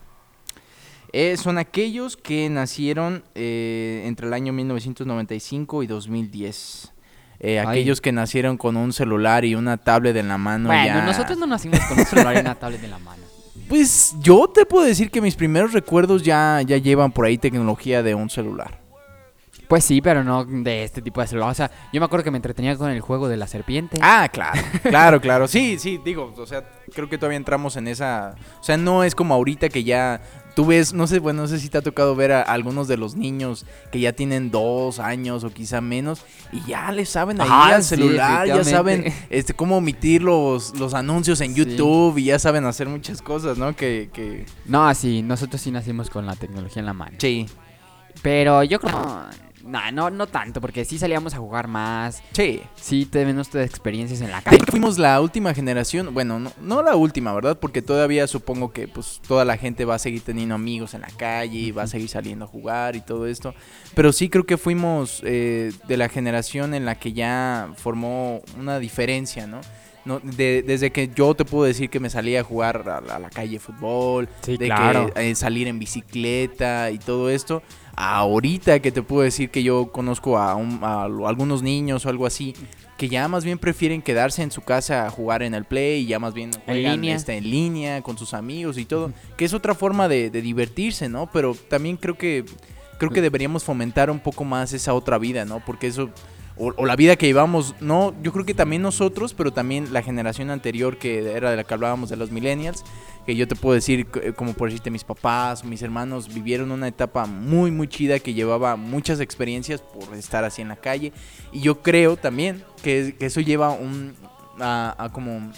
[1.14, 6.92] Eh, son aquellos que nacieron eh, entre el año 1995 y 2010.
[7.40, 10.68] Eh, aquellos que nacieron con un celular y una tablet en la mano.
[10.68, 13.24] bueno, ya- nosotros no nacimos con un celular y una tablet en la mano.
[13.68, 18.02] Pues yo te puedo decir que mis primeros recuerdos ya, ya llevan por ahí tecnología
[18.04, 18.80] de un celular.
[19.68, 21.50] Pues sí, pero no de este tipo de celular.
[21.50, 23.98] O sea, yo me acuerdo que me entretenía con el juego de la serpiente.
[24.02, 25.48] Ah, claro, claro, claro.
[25.58, 28.36] Sí, sí, digo, o sea, creo que todavía entramos en esa...
[28.62, 30.22] O sea, no es como ahorita que ya
[30.58, 32.98] tú ves, no sé, bueno, no sé si te ha tocado ver a algunos de
[32.98, 37.48] los niños que ya tienen dos años o quizá menos y ya le saben ahí
[37.48, 41.60] Ajá, al sí, celular, ya saben este cómo omitir los, los anuncios en Sí.
[41.64, 43.76] YouTube y ya saben hacer muchas cosas, ¿no?
[43.76, 44.48] Que, que...
[44.66, 47.18] No, sí, nosotros sí nacimos con la tecnología en la mano.
[47.20, 47.46] Sí,
[48.24, 49.28] Pero yo creo...
[49.68, 52.24] No, no, no tanto, porque sí salíamos a jugar más.
[52.34, 52.62] sí.
[52.76, 54.60] Sí tenemos todas experiencias en la calle.
[54.70, 57.58] fuimos la última generación, bueno, no, no la última, ¿verdad?
[57.60, 61.10] Porque todavía supongo que pues toda la gente va a seguir teniendo amigos en la
[61.18, 63.54] calle y va a seguir saliendo a jugar y todo esto.
[63.94, 68.80] Pero sí creo que fuimos eh, de la generación en la que ya formó una
[68.80, 69.60] diferencia, ¿no?
[70.06, 73.16] No, de- desde que yo te puedo decir que me salía a jugar a, la-
[73.18, 75.12] a la calle fútbol, Sí, de claro.
[75.14, 77.62] que eh, salir en bicicleta y todo esto,
[77.98, 82.26] ahorita que te puedo decir que yo conozco a, un- a algunos niños o algo
[82.26, 82.54] así,
[82.98, 86.06] que ya más bien prefieren quedarse en su casa a jugar en el play y
[86.08, 87.16] ya más bien juegan línea.
[87.16, 91.10] este, en línea con sus amigos y todo, que es otra forma de, de divertirse,
[91.10, 91.30] ¿no?
[91.32, 92.46] Pero también creo que
[93.00, 95.60] creo que deberíamos fomentar un poco más esa otra vida, ¿no?
[95.66, 96.10] Porque eso
[96.60, 100.02] o, o la vida que llevamos, no, yo creo que también nosotros, pero también la
[100.02, 102.84] generación anterior que era de la que hablábamos de los millennials,
[103.28, 106.88] que yo te puedo decir, c- como por decirte, mis papás mis hermanos vivieron una
[106.88, 111.14] etapa muy, muy chida que llevaba muchas experiencias por estar así en la calle.
[111.52, 114.16] Y yo creo también que, que eso lleva un,
[114.60, 115.52] a, a como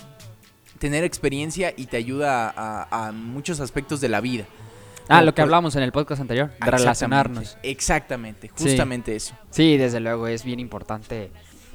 [0.79, 4.45] tener experiencia y te ayuda a, a- a muchos aspectos de la vida.
[5.07, 7.57] Ah, lo que hablamos en el podcast anterior, de relacionarnos.
[7.63, 8.63] Exactamente, Sí.
[8.65, 9.33] justamente eso.
[9.49, 11.31] Sí, desde luego es bien importante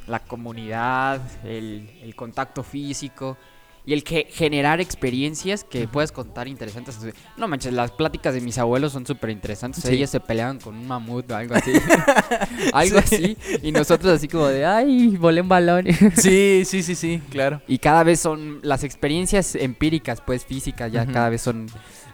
[0.06, 3.36] la comunidad, el, el contacto físico
[3.86, 6.98] y el que generar experiencias que puedas contar interesantes.
[7.36, 9.84] No manches, las pláticas de mis abuelos son súper interesantes.
[9.84, 9.94] Sí.
[9.94, 11.72] Ellos se peleaban con un mamut o algo así.
[12.72, 13.36] algo así.
[13.62, 15.86] Y nosotros así como de, ay, volé un balón.
[16.16, 17.60] Sí, sí, sí, sí, claro.
[17.68, 21.66] y cada vez son las experiencias empíricas, pues físicas, ya cada vez son...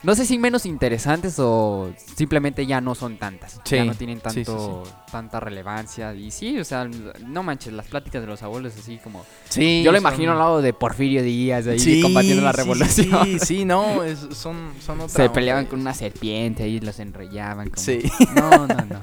[0.03, 3.61] No sé si menos interesantes o simplemente ya no son tantas.
[3.65, 6.15] Sí, Ya no tienen tanto, tanta relevancia.
[6.15, 6.89] Y sí, o sea,
[7.27, 9.27] no manches, las pláticas de los abuelos así como...
[9.51, 12.57] Sí, Yo lo son- imagino al lado de Porfirio Díaz, ahí Sí, combatiendo la sí,
[12.57, 13.25] revolución.
[13.25, 17.71] Sí, sí, no, es- son, son otra Se peleaban con una serpiente ahí, los enrollaban.
[17.71, 17.83] Como...
[17.83, 18.01] Sí.
[18.35, 19.03] No, no, no.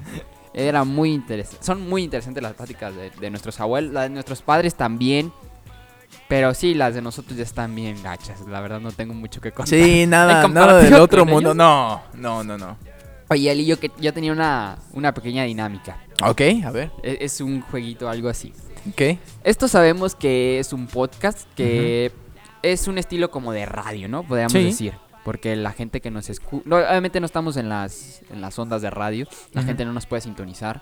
[0.53, 1.63] Era muy interesante.
[1.65, 5.31] Son muy interesantes las pláticas de, de nuestros abuelos, las de nuestros padres también.
[6.27, 8.41] Pero sí, las de nosotros ya están bien gachas.
[8.47, 9.69] La verdad no tengo mucho que contar.
[9.79, 11.49] Sí, nada, nada del otro mundo.
[11.51, 11.55] ellos.
[11.55, 12.77] No, no, no, no.
[13.29, 15.97] Oye, yo, que, yo tenía una, una pequeña dinámica.
[16.23, 16.91] Ok, a ver.
[17.03, 18.53] E- Es, un jueguito, algo así.
[18.89, 19.17] Ok.
[19.43, 22.11] Esto sabemos que es un podcast que
[22.63, 24.23] es un estilo como de radio, ¿no?
[24.23, 24.63] Podríamos Sí.
[24.63, 24.93] decir.
[25.23, 26.63] Porque la gente que nos escucha...
[26.73, 29.27] obviamente no estamos en las, en las ondas de radio.
[29.51, 30.81] La gente no nos puede sintonizar.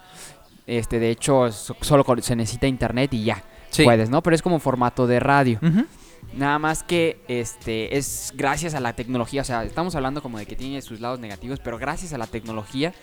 [0.68, 3.44] Este, de hecho, so- solo se necesita internet y ya.
[3.72, 3.84] Sí.
[3.84, 4.22] Puedes, ¿no?
[4.22, 5.60] Pero es como formato de radio.
[6.34, 10.46] Nada más que este es gracias a la tecnología, o sea, estamos hablando como de
[10.46, 12.94] que tiene sus lados negativos, pero gracias a la tecnología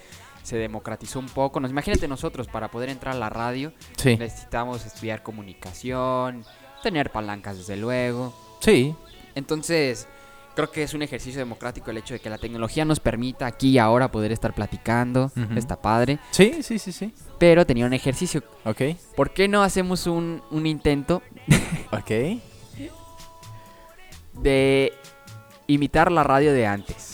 [0.42, 1.60] se democratizó un poco.
[1.60, 4.16] Nos imagínate nosotros para poder entrar a la radio Sí.
[4.16, 6.44] necesitamos estudiar comunicación,
[6.82, 8.34] tener palancas desde luego.
[8.62, 8.94] Sí.
[9.34, 10.06] Entonces,
[10.54, 13.70] creo que es un ejercicio democrático el hecho de que la tecnología nos permita aquí
[13.70, 15.58] y ahora poder estar platicando, Ujú.
[15.58, 17.12] está padre, Sí, sí, sí, sí.
[17.38, 18.42] pero tenía un ejercicio.
[18.64, 18.82] Ok.
[19.16, 21.22] ¿Por qué no hacemos un, un intento
[21.92, 22.40] Ok.
[24.34, 24.92] de
[25.66, 27.11] imitar la radio de antes?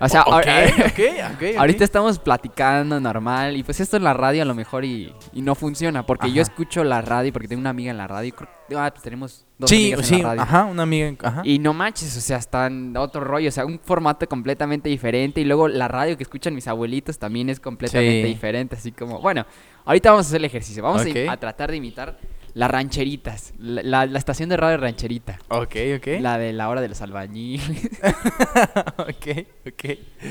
[0.00, 0.22] O sea,
[1.58, 5.42] ahorita estamos platicando normal y pues esto en la radio a lo mejor y, y
[5.42, 8.34] no funciona porque yo escucho la radio porque tengo una amiga en la radio.
[8.34, 10.42] creo- Ah, pues tenemos dos Sí, amigas en la radio.
[10.42, 11.06] ajá, una amiga.
[11.08, 11.40] en- Ajá.
[11.44, 15.40] Y no manches, o sea, están otro rollo, o sea, un formato completamente diferente.
[15.40, 18.28] Y luego la radio que escuchan mis abuelitos también es completamente Sí.
[18.28, 18.76] diferente.
[18.76, 19.46] Así como, bueno,
[19.86, 20.82] ahorita vamos a hacer el ejercicio.
[20.82, 22.18] Vamos a, tratar de imitar
[22.58, 25.38] las rancheritas, la, la- la estación de radio rancherita.
[25.48, 26.06] Ok, ok.
[26.20, 27.88] La de la hora de los albañiles.
[28.98, 29.84] ok, ok.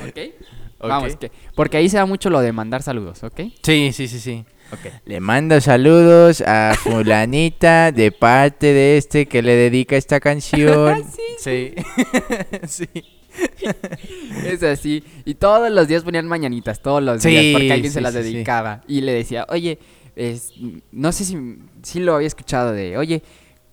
[0.09, 0.19] ¿Ok?
[0.79, 3.39] Vamos, que, porque ahí se da mucho lo de mandar saludos, ¿ok?
[3.63, 4.45] Sí, sí, sí, sí.
[4.73, 4.91] Ok.
[5.05, 11.03] Le mando saludos a fulanita de parte de este que le dedica esta canción.
[11.39, 11.73] sí.
[12.67, 12.87] sí.
[14.45, 15.03] Es así.
[15.25, 18.13] Y todos los días ponían mañanitas, todos los Sí, días, porque alguien se sí, las
[18.13, 18.33] sí, sí.
[18.33, 18.83] dedicaba.
[18.87, 19.79] Y le decía, oye,
[20.17, 20.53] es-
[20.91, 21.37] no sé si,
[21.83, 23.23] si lo había escuchado de, oye,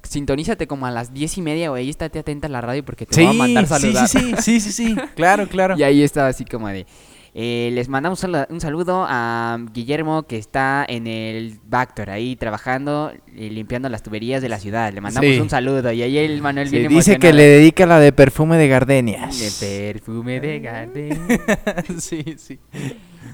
[0.02, 3.14] sintonízate como a las diez y media, güey, estate atenta a la radio porque te
[3.14, 4.06] Sí, voy a mandar saludar.
[4.08, 5.76] sí, sí, sí, sí, sí, claro, claro.
[5.78, 6.86] Y ahí estaba así como de,
[7.34, 12.36] eh, les mandamos un salu- un saludo a Guillermo que está en el Bactor ahí
[12.36, 14.92] trabajando y limpiando las tuberías de la ciudad.
[14.92, 15.40] Le mandamos Sí.
[15.40, 15.90] un saludo.
[15.92, 19.60] Y ahí el Manuel Sí, viene dice que le dedica la de perfume de gardenias.
[19.60, 21.18] De perfume de Gardenia.
[21.98, 22.60] sí, sí.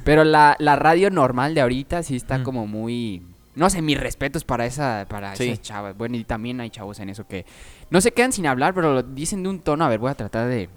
[0.04, 3.22] Pero la, la radio normal de ahorita sí está como muy...
[3.54, 5.48] No sé, mis respetos para esa para Sí.
[5.48, 5.94] esas chavas.
[5.96, 7.44] Bueno, y también hay chavos en eso que
[7.90, 9.84] no se quedan sin hablar, pero lo dicen de un tono.
[9.84, 10.70] A ver, voy a tratar de,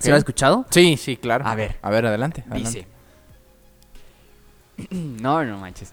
[0.00, 0.64] ¿Se lo has escuchado?
[0.70, 1.46] Sí, sí, claro.
[1.46, 1.76] A ver.
[1.82, 2.42] A ver, adelante.
[2.48, 2.86] adelante.
[4.78, 4.94] Dice.
[5.22, 5.92] no, no manches.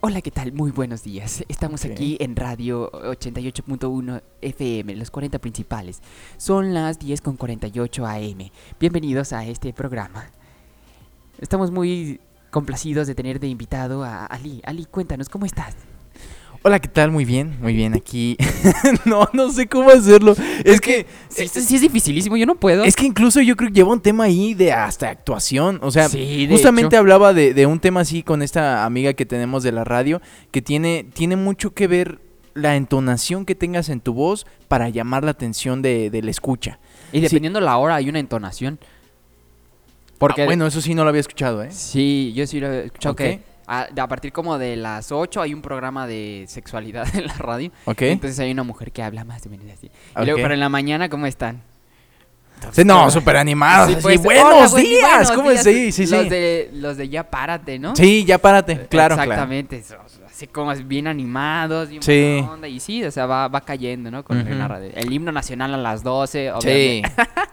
[0.00, 0.52] Hola, ¿qué tal?
[0.52, 1.44] Muy buenos días.
[1.48, 6.00] Estamos aquí en Radio 88.1 FM, los 40 principales.
[6.38, 8.50] Son las 10 con 48 AM.
[8.80, 10.30] Bienvenidos a este programa.
[11.38, 14.60] Estamos muy complacidos de tener de invitado a Ali.
[14.64, 15.76] Ali, cuéntanos, ¿cómo estás?
[16.64, 17.10] Hola, ¿qué tal?
[17.10, 17.92] Muy bien, muy bien.
[17.94, 18.36] Aquí.
[19.04, 20.36] no, no sé cómo hacerlo.
[20.64, 21.06] Es que.
[21.28, 22.84] Sí, esto sí es dificilísimo, yo no puedo.
[22.84, 25.80] Es que incluso yo creo que lleva un tema ahí de hasta actuación.
[25.82, 27.00] O sea, Sí, justamente hecho.
[27.00, 30.22] hablaba de, de un tema así con esta amiga que tenemos de la radio,
[30.52, 32.20] que tiene, tiene mucho que ver
[32.54, 36.78] la entonación que tengas en tu voz para llamar la atención de, del escucha.
[37.12, 38.78] y dependiendo la hora hay una entonación.
[40.18, 41.70] Porque, bueno, eso sí no lo había escuchado, ¿eh?
[41.72, 43.18] Sí, yo sí lo he escuchado Ok.
[43.18, 47.34] que a, a partir como de las 8 hay un programa de sexualidad en la
[47.34, 47.70] radio.
[47.84, 48.02] Ok.
[48.02, 49.90] Entonces hay una mujer que habla más o menos así.
[50.20, 51.62] Y luego, pero en la mañana, ¿cómo están?
[52.70, 53.88] Sí, no, súper animados.
[53.90, 55.10] Sí, pues, buenos hola, días.
[55.10, 55.64] buenos ¿Cómo días.
[55.64, 56.14] Sí, sí, sí.
[56.14, 57.96] Los de, los de ya párate, ¿no?
[57.96, 58.86] Sí, ya párate.
[58.86, 59.32] Claro, claro.
[59.32, 59.82] Exactamente.
[60.30, 62.44] Así como bien animados, bien Sí.
[62.48, 62.68] onda.
[62.68, 64.24] Y sí, o sea, va, va cayendo, ¿no?
[64.24, 64.90] Con la radio.
[64.94, 66.38] El himno nacional a las 12.
[66.38, 66.48] Sí.
[66.48, 67.12] obviamente.
[67.16, 67.22] Sí,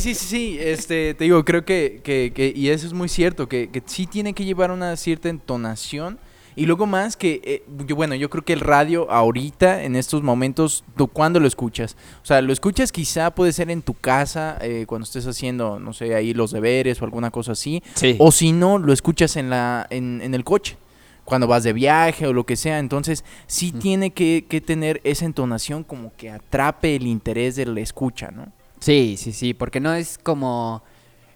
[0.00, 0.58] sí, sí, sí.
[0.60, 4.06] Este, te digo, creo que, que, que- y eso es muy cierto, que, que sí
[4.06, 6.18] tiene que llevar una cierta entonación.
[6.58, 10.22] Y luego más que, eh, yo, bueno, yo creo que el radio ahorita, en estos
[10.22, 11.96] momentos, ¿tú cuándo lo escuchas?
[12.22, 15.92] O sea, lo escuchas quizá puede ser en tu casa, eh, cuando estés haciendo, no
[15.92, 17.82] sé, ahí los deberes o alguna cosa así.
[17.92, 18.16] Sí.
[18.18, 20.78] O si no, lo escuchas en, la, en, en el coche,
[21.26, 22.78] cuando vas de viaje o lo que sea.
[22.78, 28.30] Entonces, sí tiene que, que tener esa entonación como que atrape el interés del escucha,
[28.30, 28.50] ¿no?
[28.80, 30.82] Sí, sí, sí, porque no es como...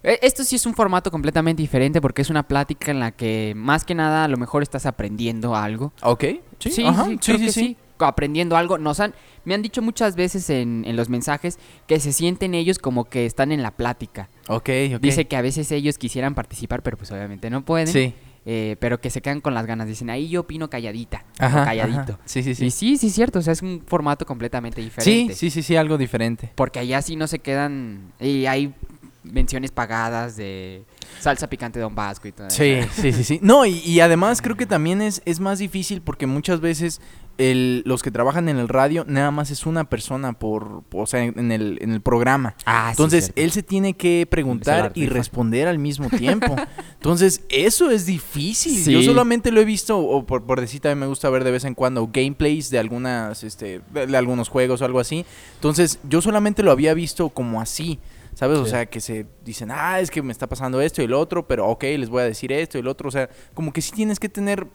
[0.03, 3.53] e- Esto sí es un formato completamente diferente porque es una plática en la que
[3.57, 5.93] más que nada a lo mejor estás aprendiendo algo.
[6.03, 6.25] Ok.
[6.59, 7.77] Sí, sí, ajá, sí, creo que sí.
[7.99, 8.79] Aprendiendo algo.
[8.79, 9.13] Nos han,
[9.45, 13.27] me han dicho muchas veces en, en los mensajes que se sienten ellos como que
[13.27, 14.31] están en la plática.
[14.49, 15.01] Ok, ok.
[15.01, 17.89] Dice que a veces ellos quisieran participar, pero pues obviamente no pueden.
[17.89, 18.15] Sí.
[18.47, 19.87] Eh, pero que se quedan con las ganas.
[19.87, 21.25] Dicen, ahí yo opino calladita.
[21.39, 22.13] Ajá, calladito.
[22.15, 22.19] ajá.
[22.25, 22.71] Sí, sí, Y sí.
[22.71, 23.39] sí, sí, es cierto.
[23.39, 25.35] O sea, es un formato completamente Sí, diferente.
[25.35, 26.53] sí, sí, sí, algo diferente.
[26.55, 28.13] Porque allá sí no se quedan.
[28.21, 28.75] Y hay
[29.23, 30.85] menciones pagadas de
[31.21, 32.57] salsa picante Don Vasco y todo eso.
[32.57, 33.41] Sí, sí, sí, sí.
[33.43, 37.01] No, y, y además creo que también es, es más difícil porque muchas veces
[37.41, 41.25] el, los que trabajan en el radio nada más es una persona por, o sea,
[41.25, 42.55] en el, en el programa.
[42.67, 46.55] Ah, Entonces, él se tiene que preguntar y responder al mismo tiempo.
[46.95, 48.77] Entonces, eso es difícil.
[48.77, 48.93] Sí.
[48.93, 51.65] Yo solamente lo he visto, o por, por decir, también me gusta ver de vez
[51.65, 55.25] en cuando gameplays de algunas, este, de, de algunos juegos o algo así.
[55.55, 57.99] Entonces, yo solamente lo había visto como así.
[58.35, 58.59] ¿Sabes?
[58.59, 61.47] O sea, que se dicen, ah, es que me está pasando esto y el otro,
[61.47, 63.09] pero ok, les voy a decir esto y el otro.
[63.09, 64.67] O sea, como que sí tienes que tener,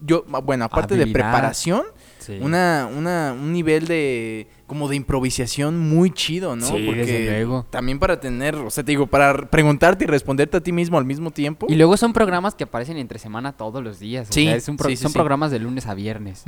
[0.00, 1.82] yo, bueno, aparte de preparación,
[2.18, 2.38] Sí.
[2.42, 6.66] una, una, un nivel de como de improvisación muy chido, ¿no?
[6.66, 7.66] Sí, desde luego.
[7.70, 11.04] también para tener, o sea, te digo, para preguntarte y responderte a ti mismo al
[11.04, 11.66] mismo tiempo.
[11.68, 14.28] Y luego son programas que aparecen entre semana todos los días.
[14.28, 16.42] o Sí, sea, es un pro- sí, sí, son programas de lunes a viernes.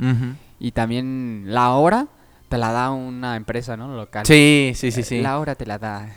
[0.59, 2.07] Y también la hora
[2.49, 3.95] te la da una empresa, ¿no?
[3.95, 4.25] Local.
[4.25, 5.21] Sí, sí, sí, sí.
[5.21, 6.09] La hora te la da.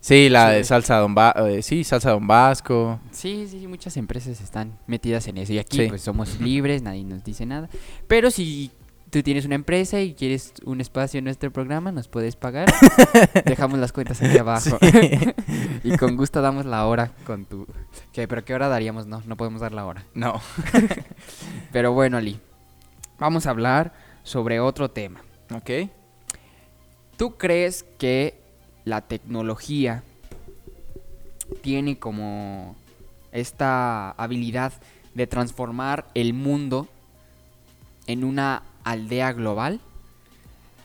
[0.00, 0.56] Sí, la Sí.
[0.56, 3.00] de salsa Don Ba- eh, sí, salsa Don Vasco.
[3.12, 5.52] Sí, sí, muchas empresas están metidas en eso.
[5.52, 5.86] Y aquí Sí.
[5.88, 7.68] pues somos libres, nadie nos dice nada.
[8.08, 8.70] Pero si
[9.10, 12.68] tú tienes una empresa y quieres un espacio en nuestro programa, nos puedes pagar.
[13.44, 14.78] Dejamos las cuentas aquí abajo.
[15.84, 17.66] y con gusto damos la hora con tu...
[18.12, 18.26] ¿Qué?
[18.28, 19.06] ¿Pero qué hora daríamos?
[19.06, 20.04] No, no podemos dar la hora.
[20.14, 20.40] No.
[21.72, 22.40] Pero bueno, Ali.
[23.18, 25.20] Vamos a hablar sobre otro tema.
[25.54, 25.70] Ok.
[27.16, 28.40] ¿Tú crees que
[28.84, 30.02] la tecnología
[31.62, 32.76] tiene como
[33.32, 34.72] esta habilidad
[35.14, 36.88] de transformar el mundo
[38.06, 39.80] en una aldea global?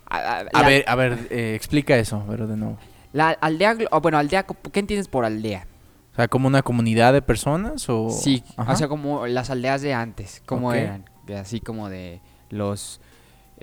[0.08, 2.78] A, a- A la- ver, a ver, eh, explica eso, pero de nuevo.
[3.14, 5.66] La aldea, bueno, aldea, ¿qué entiendes por aldea?
[6.12, 8.74] O sea, como una comunidad de personas o Sí, Ajá.
[8.74, 10.76] o sea, como las aldeas de antes, ¿cómo Ok.
[10.76, 11.06] eran?
[11.38, 13.00] Así como de los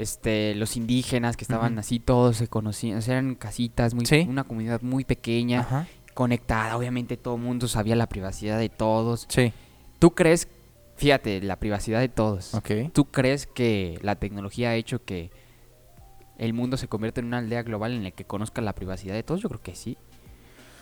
[0.02, 4.26] este los indígenas que estaban así todos se conocían, o sea, eran casitas muy Sí.
[4.28, 5.86] una comunidad muy pequeña, Ajá.
[6.14, 9.26] conectada, obviamente todo el mundo sabía la privacidad de todos.
[9.28, 9.52] Sí.
[9.98, 10.48] ¿Tú crees,
[10.96, 12.54] fíjate, la privacidad de todos?
[12.54, 12.70] Ok.
[12.92, 15.30] ¿Tú crees que la tecnología ha hecho que
[16.38, 19.22] el mundo se convierta en una aldea global en la que conozca la privacidad de
[19.22, 19.40] todos?
[19.40, 19.96] Yo creo que sí.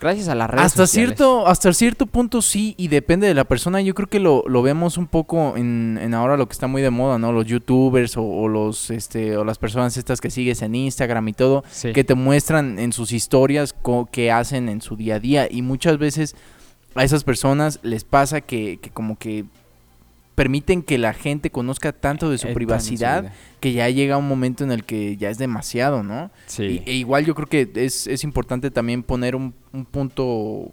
[0.01, 1.09] Gracias a las redes Hasta sociales.
[1.11, 3.81] cierto, hasta cierto punto sí, y depende de la persona.
[3.83, 6.81] Yo creo que lo, lo vemos un poco en, en ahora lo que está muy
[6.81, 7.33] de moda, ¿no?
[7.33, 11.33] Los youtubers o, o los este o las personas estas que sigues en Instagram y
[11.35, 11.93] todo, Sí.
[11.93, 13.75] que te muestran en sus historias
[14.11, 15.49] qué hacen en su día a día.
[15.51, 16.35] Y muchas veces
[16.95, 19.45] a esas personas les pasa que, que como que
[20.41, 23.25] permiten que la gente conozca tanto de su privacidad
[23.61, 26.31] que ya llega un momento en el que ya es demasiado, ¿no?
[26.47, 26.83] Sí.
[26.87, 30.73] Y- e igual yo creo que es, es importante también poner un, un punto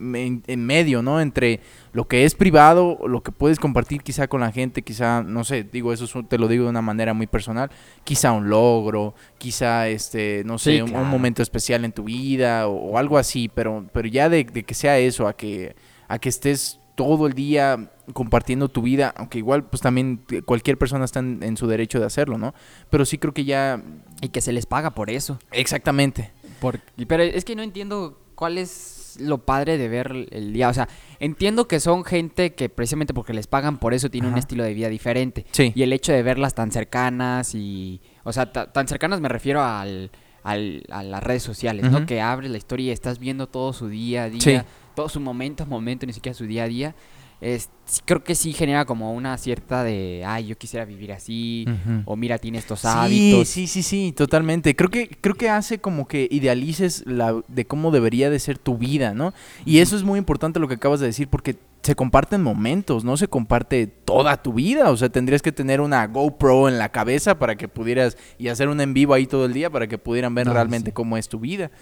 [0.00, 1.20] en, en medio, ¿no?
[1.20, 1.60] Entre
[1.92, 5.62] lo que es privado, lo que puedes compartir quizá con la gente, quizá, no sé,
[5.62, 7.70] digo, eso es te lo digo de una manera muy personal,
[8.04, 12.92] quizá un logro, quizá, este, no sé, Sí, un- momento especial en tu vida o,
[12.92, 15.76] o algo así, pero, pero ya de, de que sea eso, a que,
[16.08, 21.04] a que estés todo el día compartiendo tu vida, aunque igual pues también cualquier persona
[21.04, 22.54] está en, en su derecho de hacerlo, ¿no?
[22.90, 23.82] Pero sí creo que ya...
[24.20, 25.38] Y que se les paga por eso.
[25.52, 26.30] Exactamente.
[26.60, 30.68] Por- pero es que no entiendo cuál es lo padre de ver el día.
[30.68, 34.38] O sea, entiendo que son gente que precisamente porque les pagan por eso tiene un
[34.38, 35.44] estilo de vida diferente.
[35.52, 35.72] Sí.
[35.74, 38.00] Y el hecho de verlas tan cercanas y...
[38.24, 40.10] O sea, ta- tan cercanas me refiero al,
[40.42, 42.06] al- a las redes sociales, ¿no?
[42.06, 44.58] Que abres la historia y estás viendo todo su día a día, Sí.
[44.94, 46.94] Todo su momento a momento, ni siquiera su día a día.
[47.40, 47.70] Es,
[48.04, 51.66] creo que sí genera como una cierta de, ay, yo quisiera vivir así,
[52.04, 53.48] o mira, tiene estos Sí, hábitos.
[53.48, 54.76] sí, sí, sí, totalmente.
[54.76, 58.78] Creo que, creo que hace como que idealices la de cómo debería de ser tu
[58.78, 59.34] vida, ¿no?
[59.64, 63.16] Y eso es muy importante lo que acabas de decir, porque se comparten momentos, no
[63.16, 64.88] se comparte toda tu vida.
[64.92, 68.68] O sea, tendrías que tener una GoPro en la cabeza para que pudieras y hacer
[68.68, 70.94] un en vivo ahí todo el día para que pudieran ver No, realmente sí.
[70.94, 71.72] cómo es tu vida.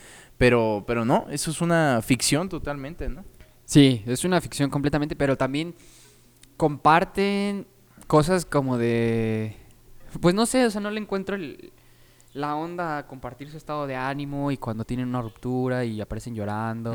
[0.40, 3.26] Pero, pero no, eso es una ficción totalmente, ¿no?
[3.66, 5.74] Sí, es una ficción completamente, pero también
[6.56, 7.66] comparten
[8.06, 9.54] cosas como de...
[10.20, 11.72] Pues no sé, o sea, no le encuentro el-
[12.32, 16.34] la onda a compartir su estado de ánimo y cuando tienen una ruptura y aparecen
[16.34, 16.94] llorando.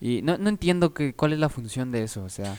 [0.00, 2.56] Y no, no entiendo que, cuál es la función de eso, o sea...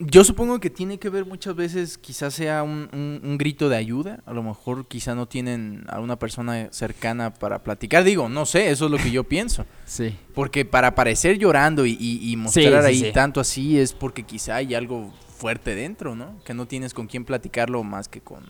[0.00, 3.76] Yo supongo que tiene que ver muchas veces, quizás sea un, un- un grito de
[3.76, 8.44] ayuda, a lo mejor quizá no tienen a una persona cercana para platicar, digo, no
[8.44, 10.16] sé, eso es lo que yo pienso, Sí.
[10.34, 13.12] porque para aparecer llorando y, y- y mostrar sí, ahí sí.
[13.12, 16.42] tanto así es porque quizá hay algo fuerte dentro, ¿no?
[16.44, 18.42] Que no tienes con quién platicarlo más que con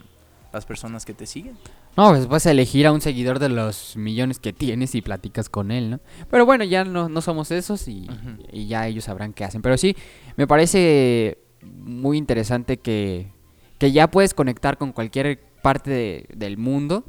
[0.51, 1.59] las personas que te siguen.
[1.97, 5.49] No, pues vas a elegir a un seguidor de los millones que tienes y platicas
[5.49, 6.01] con él, ¿no?
[6.31, 8.09] Pero bueno, ya no, no somos esos y,
[8.53, 9.63] y ya ellos sabrán qué hacen.
[9.63, 9.97] Pero sí,
[10.37, 13.29] me parece muy interesante que,
[13.79, 17.05] que ya puedes conectar con cualquier parte de- del mundo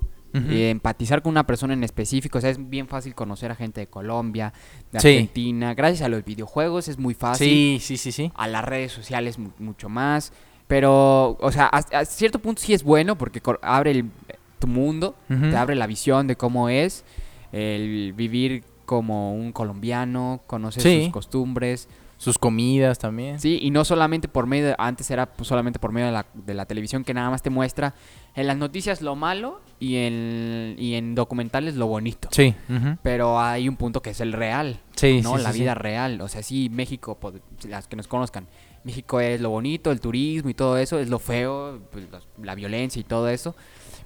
[0.50, 2.40] y empatizar con una persona en específico.
[2.40, 4.52] O sea, es bien fácil conocer a gente de Colombia,
[4.92, 5.08] de Sí.
[5.08, 5.74] Argentina.
[5.74, 8.32] Gracias a los videojuegos es muy fácil Sí, sí, sí, sí.
[8.36, 10.34] a las redes sociales mu- mucho más.
[10.68, 14.12] Pero, o sea, a, a cierto punto sí es bueno porque abre el-
[14.60, 17.04] tu mundo, te abre la visión de cómo es
[17.52, 21.04] el vivir como un colombiano, conocer Sí.
[21.06, 21.90] sus costumbres.
[22.18, 23.42] Sus comidas también.
[23.42, 26.26] Sí, y no solamente por medio, de- antes era pues, solamente por medio de la,
[26.34, 27.94] de la televisión que nada más te muestra
[28.36, 32.30] en las noticias lo malo y en, y en documentales lo bonito.
[32.32, 32.56] Sí.
[33.04, 34.80] Pero hay un punto que es el real.
[34.96, 35.36] Sí, ¿no?
[35.38, 36.22] sí, la sí, vida real.
[36.22, 38.48] O sea, sí, México, pod- las que nos conozcan,
[38.86, 42.06] México es lo bonito, el turismo y todo eso, es lo feo, pues,
[42.42, 43.58] la violencia y todo eso.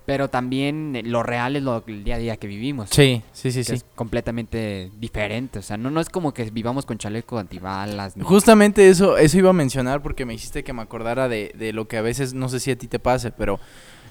[0.10, 2.90] Pero también eh, lo real es lo, el día a día que vivimos.
[2.92, 3.74] Sí, sí, sí, que sí.
[3.76, 5.60] es completamente diferente.
[5.60, 8.16] O sea, no, no es como que vivamos con chaleco antibalas.
[8.22, 11.88] Justamente eso, eso iba a mencionar porque me hiciste que me acordara de, de lo
[11.88, 13.60] que a veces, no sé si a ti te pase, pero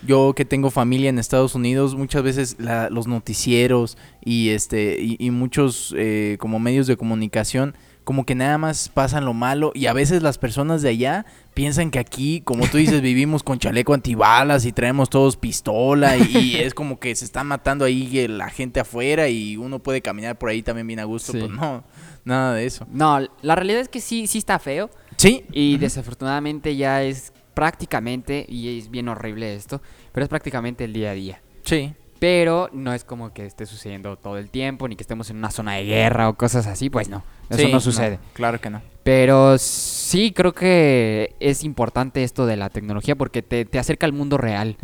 [0.06, 5.16] yo que tengo familia en Estados Unidos, muchas veces la- los noticieros y este y,
[5.18, 7.74] y muchos eh, como medios de comunicación
[8.08, 11.90] como que nada más pasan lo malo y a veces las personas de allá piensan
[11.90, 16.56] que aquí, como tú dices, vivimos con chaleco antibalas y traemos todos pistola y, y
[16.56, 20.48] es como que se está matando ahí la gente afuera y uno puede caminar por
[20.48, 21.38] ahí también bien a gusto, Sí.
[21.38, 21.84] pues no,
[22.24, 22.86] nada de eso.
[22.90, 24.88] No, la realidad es que sí, sí está feo.
[25.18, 30.94] Sí, Y desafortunadamente ya es prácticamente, y es bien horrible esto, pero es prácticamente el
[30.94, 31.42] día a día.
[31.62, 31.92] Sí.
[32.18, 35.50] Pero no es como que esté sucediendo todo el tiempo, ni que estemos en una
[35.50, 38.18] zona de guerra o cosas así, pues no, eso Sí, no sucede.
[38.32, 38.82] claro que no.
[39.04, 44.12] Pero sí creo que es importante esto de la tecnología porque te, te acerca al
[44.12, 44.76] mundo real,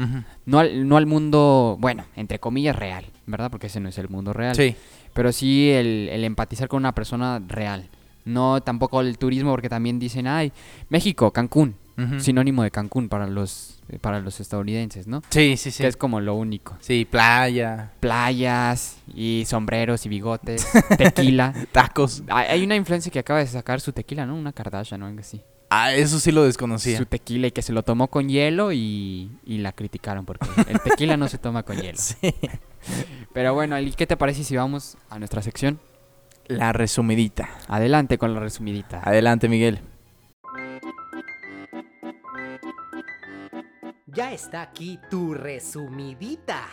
[0.46, 3.50] no al, no al mundo, bueno, entre comillas real, ¿verdad?
[3.50, 4.54] Porque ese no es el mundo real.
[4.54, 4.76] Sí.
[5.12, 7.88] Pero sí el, el empatizar con una persona real.
[8.24, 10.50] No tampoco el turismo porque también dicen, ay,
[10.88, 11.74] México, Cancún,
[12.18, 15.22] Sinónimo de Cancún para los, eh, para los estadounidenses, ¿no?
[15.30, 15.82] Sí, sí, sí.
[15.82, 16.76] Que es como lo único.
[16.80, 20.66] Sí, playa, Playas y sombreros y bigotes,
[20.98, 21.54] tequila.
[21.72, 22.22] tacos.
[22.28, 24.34] Hay hay una influencia que acaba de sacar su tequila, ¿no?
[24.34, 25.40] Una Kardashian o algo así.
[25.70, 26.96] Ah, eso sí lo desconocía.
[26.98, 30.80] Su tequila y que se lo tomó con hielo y, y la criticaron porque el
[30.80, 31.98] tequila no se toma con hielo.
[31.98, 32.34] Sí.
[33.32, 35.80] Pero bueno, ¿y qué te parece si vamos a nuestra sección?
[36.48, 37.48] La resumidita.
[37.66, 39.00] Adelante con la resumidita.
[39.02, 39.80] Adelante, Miguel.
[44.14, 46.68] Ya está aquí tu resumidita.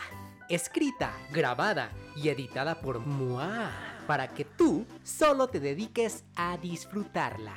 [0.48, 3.72] Escrita, grabada y editada por Mua.
[4.06, 7.56] Para que tú solo te dediques a disfrutarla.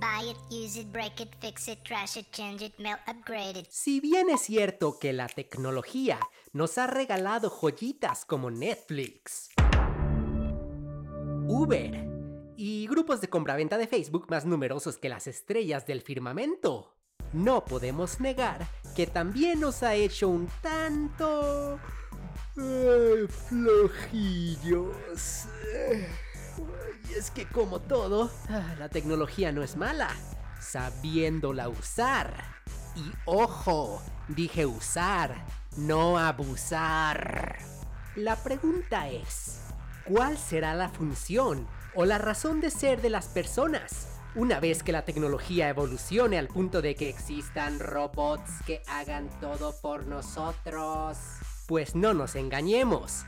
[0.00, 3.66] buy it, use it, break it, fix it, trash it, change it, melt, upgrade it.
[3.70, 6.18] Si bien es cierto que la tecnología
[6.52, 9.50] nos ha regalado joyitas como Netflix,
[11.46, 12.13] Uber
[12.56, 16.94] y grupos de compraventa de Facebook más numerosos que las estrellas del firmamento,
[17.32, 21.80] no podemos negar que también nos ha hecho un tanto...
[22.56, 24.86] ay, flojillos.
[27.08, 30.10] Y es que como todo, ah, la tecnología no es mala,
[30.60, 32.44] sabiéndola usar.
[32.94, 35.44] Y ojo, dije usar,
[35.76, 37.58] no abusar.
[38.14, 39.60] La pregunta es,
[40.04, 44.08] ¿cuál será la función o la razón de ser de las personas?
[44.34, 49.74] Una vez que la tecnología evolucione al punto de que existan robots que hagan todo
[49.80, 51.18] por nosotros.
[51.68, 53.24] Pues no nos engañemos.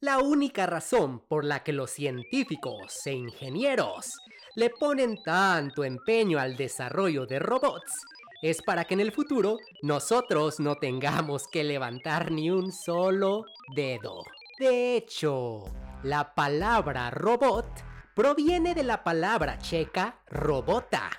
[0.00, 4.12] La única razón por la que los científicos e ingenieros
[4.54, 8.04] le ponen tanto empeño al desarrollo de robots
[8.42, 14.24] es para que en el futuro nosotros no tengamos que levantar ni un solo dedo.
[14.58, 15.64] De hecho,
[16.02, 17.66] la palabra robot
[18.14, 21.10] proviene de la palabra checa robota,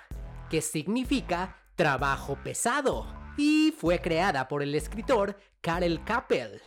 [0.50, 3.06] que significa trabajo pesado,
[3.36, 6.62] y fue creada por el escritor Karel Kappel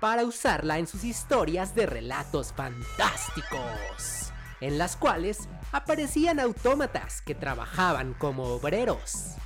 [0.00, 8.14] para usarla en sus historias de relatos fantásticos, en las cuales aparecían autómatas que trabajaban
[8.14, 9.36] como obreros.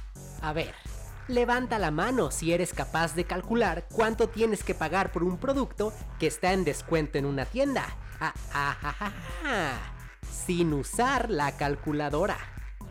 [0.40, 0.74] A ver,
[1.28, 5.92] levanta la mano si eres capaz de calcular cuánto tienes que pagar por un producto
[6.18, 7.86] que está en descuento en una tienda.
[8.20, 9.12] Ah, ah, ah, ah,
[9.44, 9.94] ah.
[10.22, 12.36] Sin usar la calculadora.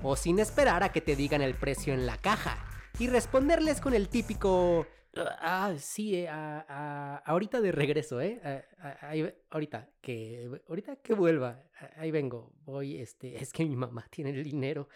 [0.01, 2.57] O sin esperar a que te digan el precio en la caja.
[2.99, 4.85] Y responderles con el típico...
[5.15, 8.41] Ah, sí, eh, ah, ah, ahorita de regreso, ¿eh?
[8.43, 13.63] Ah, ah, ahí- ahorita, que, ahorita que vuelva, ah, ahí vengo, voy, este, es que
[13.63, 14.89] mi mamá tiene el dinero.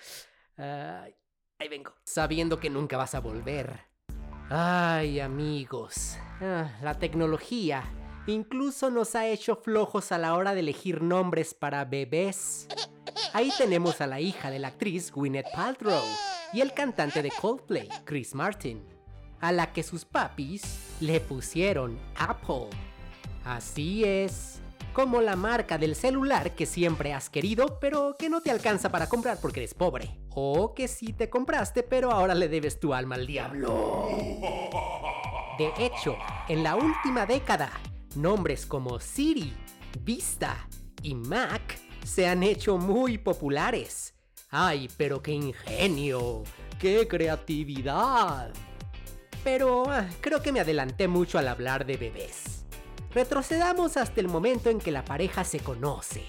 [0.57, 1.05] Ah,
[1.59, 1.93] ahí vengo.
[2.03, 3.79] Sabiendo que nunca vas a volver.
[4.49, 7.83] Ay, amigos, ah, la tecnología
[8.31, 12.67] incluso nos ha hecho flojos a la hora de elegir nombres para bebés.
[13.33, 16.03] Ahí tenemos a la hija de la actriz Gwyneth Paltrow
[16.53, 18.83] y el cantante de Coldplay, Chris Martin,
[19.39, 20.63] a la que sus papis
[20.99, 22.69] le pusieron Apple.
[23.43, 24.59] Así es,
[24.93, 29.07] como la marca del celular que siempre has querido, pero que no te alcanza para
[29.07, 30.17] comprar porque eres pobre.
[30.31, 34.07] O que sí te compraste, pero ahora le debes tu alma al diablo.
[35.57, 36.17] De hecho,
[36.47, 37.71] en la última década,
[38.17, 39.53] nombres como Siri,
[40.01, 40.67] Vista
[41.01, 44.13] y Mac se han hecho muy populares.
[44.49, 46.43] ¡Ay, pero qué ingenio!
[46.79, 48.51] ¡Qué creatividad!
[49.43, 52.65] Pero ah, creo que me adelanté mucho al hablar de bebés.
[53.13, 56.23] Retrocedamos hasta el momento en que la pareja se conoce.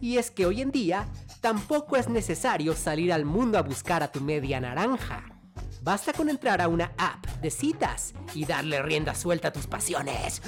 [0.00, 1.08] Y es que hoy en día
[1.40, 5.35] tampoco es necesario salir al mundo a buscar a tu media naranja.
[5.86, 10.42] Basta con entrar a una app de citas y darle rienda suelta a tus pasiones.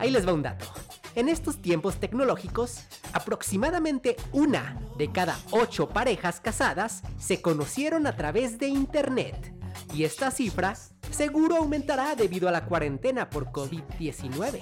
[0.00, 0.66] Ahí les va un dato.
[1.14, 2.80] En estos tiempos tecnológicos,
[3.12, 9.54] aproximadamente una de cada ocho parejas casadas se conocieron a través de Internet.
[9.94, 10.74] Y esta cifra
[11.12, 14.60] seguro aumentará debido a la cuarentena por COVID-19.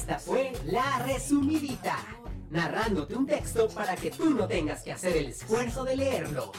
[0.00, 1.98] Esta fue la resumidita,
[2.48, 6.52] narrándote un texto para que tú no tengas que hacer el esfuerzo de leerlo.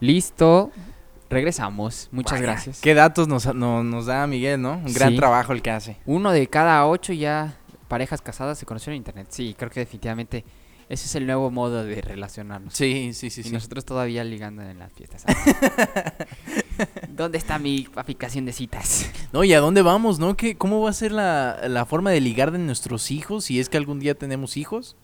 [0.00, 0.70] Listo.
[1.28, 2.08] Regresamos.
[2.12, 2.80] Muchas Vaya, gracias.
[2.80, 4.74] Qué datos nos, no- nos da Miguel, ¿no?
[4.74, 5.16] Un gran Sí.
[5.16, 5.96] trabajo el que hace.
[6.06, 7.56] Uno de cada ocho ya
[7.88, 9.26] parejas casadas se conocieron en internet.
[9.30, 10.44] Sí, creo que definitivamente
[10.88, 12.74] ese es el nuevo modo de relacionarnos.
[12.74, 13.50] Sí, sí, sí, y sí.
[13.50, 15.24] nosotros todavía ligando en las fiestas.
[17.08, 19.10] ¿Dónde está mi aplicación de citas?
[19.32, 20.36] No, ¿y a dónde vamos, no?
[20.36, 23.68] ¿Qué, ¿Cómo va a ser la, la forma de ligar de nuestros hijos si es
[23.68, 24.96] que algún día tenemos hijos?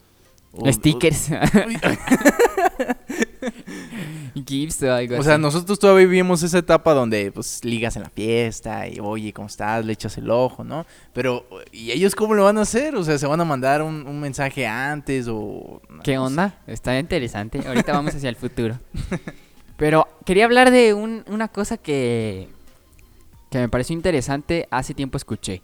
[0.52, 1.30] O- Stickers.
[1.30, 1.34] o-
[4.46, 5.42] GIFs o algo O sea, así.
[5.42, 9.84] nosotros todavía vivimos esa etapa donde pues ligas en la fiesta y oye, ¿cómo estás?
[9.84, 10.86] Le echas el ojo, ¿no?
[11.12, 12.94] Pero, ¿y ellos cómo lo van a hacer?
[12.96, 15.80] O sea, ¿se van a mandar un, un mensaje antes o...?
[16.02, 16.32] ¿Qué no sé.
[16.32, 16.54] onda?
[16.66, 17.60] Está interesante.
[17.66, 18.78] Ahorita vamos hacia el futuro.
[19.76, 22.48] Pero quería hablar de un- una cosa que
[23.50, 25.60] que me pareció interesante, hace tiempo escuché.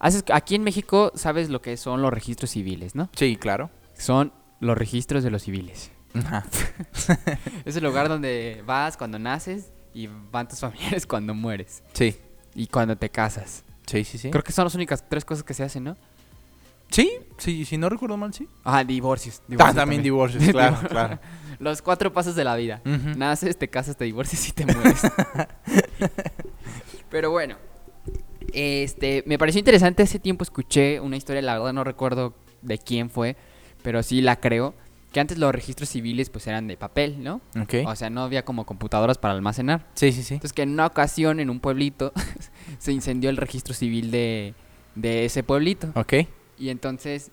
[0.00, 3.08] Haces- aquí en México sabes lo que son los registros civiles, ¿no?
[3.14, 3.70] Sí, claro.
[3.96, 5.90] Son los registros de los civiles.
[6.14, 6.44] Ajá.
[7.64, 12.16] Es el lugar donde vas cuando naces y van tus familiares cuando mueres Sí,
[12.54, 13.62] y cuando te casas.
[13.86, 14.30] sí, sí, sí.
[14.30, 15.96] Creo que son las únicas tres cosas que se hacen, ¿no?
[16.90, 18.48] Sí, sí, si no recuerdo mal, sí.
[18.64, 19.40] Ah, divorcios.
[19.42, 21.20] Ah, divorcios también divorcios, claro, claro.
[21.60, 22.80] Los cuatro pasos de la vida.
[22.84, 25.02] Naces, te casas, te divorcias y te mueres.
[27.10, 27.56] Pero bueno.
[28.54, 30.02] Este, me pareció interesante.
[30.02, 33.36] Hace tiempo escuché una historia, la verdad no recuerdo de quién fue,
[33.82, 34.74] pero sí la creo.
[35.12, 37.40] Que antes los registros civiles pues eran de papel, ¿no?
[37.60, 37.74] Ok.
[37.84, 39.88] O sea, no había como computadoras para almacenar.
[39.94, 40.34] Sí, sí, sí.
[40.34, 42.12] Entonces que en una ocasión en un pueblito
[42.78, 44.54] se incendió el registro civil de,
[44.94, 45.88] de ese pueblito.
[45.96, 46.14] Ok.
[46.58, 47.32] Y entonces,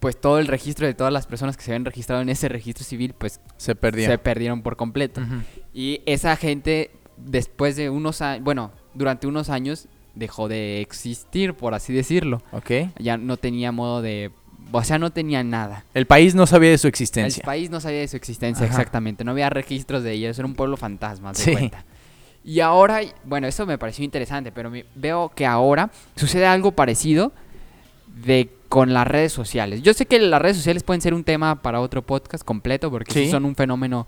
[0.00, 2.82] pues todo el registro de todas las personas que se habían registrado en ese registro
[2.84, 4.06] civil, pues Se perdió.
[4.08, 5.20] se perdieron por completo.
[5.74, 11.74] Y esa gente, después de unos años, bueno, durante unos años, dejó de existir, por
[11.74, 12.42] así decirlo.
[12.50, 12.70] Ok.
[12.98, 14.32] Ya no tenía modo de...
[14.72, 15.84] O sea, no tenía nada.
[15.94, 17.44] El país no sabía de su El existencia.
[17.44, 18.74] país no sabía de su existencia Ajá.
[18.74, 19.22] exactamente.
[19.22, 20.36] No había registros de ellos.
[20.36, 21.52] Era un pueblo fantasma, de Sí.
[21.52, 21.84] cuenta.
[22.42, 27.32] Y ahora, bueno, eso me pareció interesante, pero me- veo que ahora sucede algo parecido
[28.24, 29.82] de con las redes sociales.
[29.82, 33.12] Yo sé que las redes sociales pueden ser un tema para otro podcast completo, porque
[33.12, 34.06] sí son un fenómeno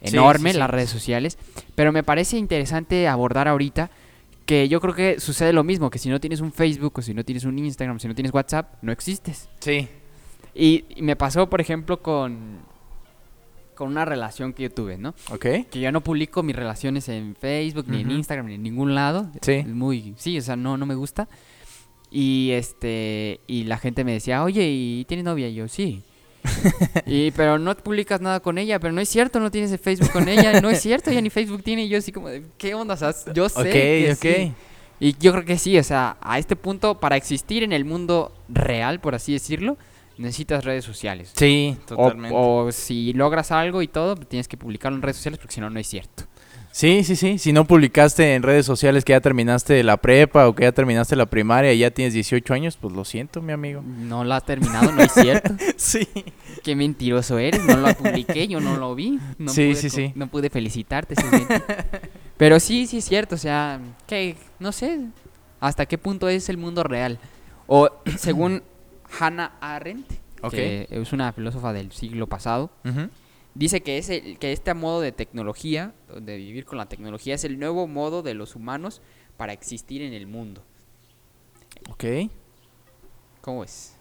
[0.00, 0.58] enorme sí.
[0.58, 1.36] las redes sociales,
[1.74, 3.90] pero me parece interesante abordar ahorita
[4.48, 7.12] que yo creo que sucede lo mismo, que si no tienes un Facebook o si
[7.12, 9.46] no tienes un Instagram, si no tienes WhatsApp, no existes.
[9.60, 9.86] Sí.
[10.54, 12.60] Y, y me pasó, por ejemplo, con,
[13.74, 15.10] con una relación que yo tuve, ¿no?
[15.30, 15.46] Ok.
[15.70, 18.10] Que yo no publico mis relaciones en Facebook, ni en.
[18.10, 19.30] Instagram, ni en ningún lado.
[19.42, 19.52] Sí.
[19.52, 21.28] Es muy, sí, o sea, no, no me gusta.
[22.10, 25.46] Y este, y la gente me decía, oye, ¿y tienes novia?
[25.50, 26.04] Y yo, sí.
[27.06, 30.10] y, pero no publicas nada con ella, pero no es cierto, no tienes el Facebook
[30.12, 31.84] con ella, no es cierto, ella ni Facebook tiene.
[31.84, 32.94] Y yo así como, de, ¿qué onda?
[32.94, 34.18] O sea, yo sé Ok, que ok.
[34.46, 34.52] sí.
[35.00, 38.32] Y yo creo que sí, o sea, a este punto, para existir en el mundo
[38.48, 39.76] real, por así decirlo,
[40.16, 41.32] necesitas redes sociales.
[41.36, 42.36] Sí, O- totalmente.
[42.36, 45.70] O, si logras algo y todo, tienes que publicarlo en redes sociales porque si no,
[45.70, 46.24] no es cierto.
[46.70, 47.38] Sí, sí, sí.
[47.38, 51.16] Si no publicaste en redes sociales que ya terminaste la prepa o que ya terminaste
[51.16, 53.82] la primaria y ya tienes 18 años, pues lo siento, mi amigo.
[53.82, 55.54] No lo has terminado, no es cierto.
[55.76, 56.06] Sí.
[56.62, 59.18] Qué mentiroso eres, no lo publiqué, yo no lo vi.
[59.38, 60.12] No Sí, pude sí, sí.
[60.14, 61.14] No pude felicitarte.
[62.36, 65.00] Pero sí, sí es cierto, o sea, que no sé
[65.60, 67.18] hasta qué punto es el mundo real.
[67.66, 68.62] O según
[69.18, 70.10] Hannah Arendt,
[70.42, 70.52] Ok.
[70.52, 72.70] que es una filósofa del siglo pasado.
[73.58, 77.42] Dice que, es el- que este modo de tecnología, de vivir con la tecnología, es
[77.42, 79.02] el nuevo modo de los humanos
[79.36, 80.62] para existir en el mundo.
[81.90, 82.04] Ok.
[83.40, 83.94] ¿Cómo es?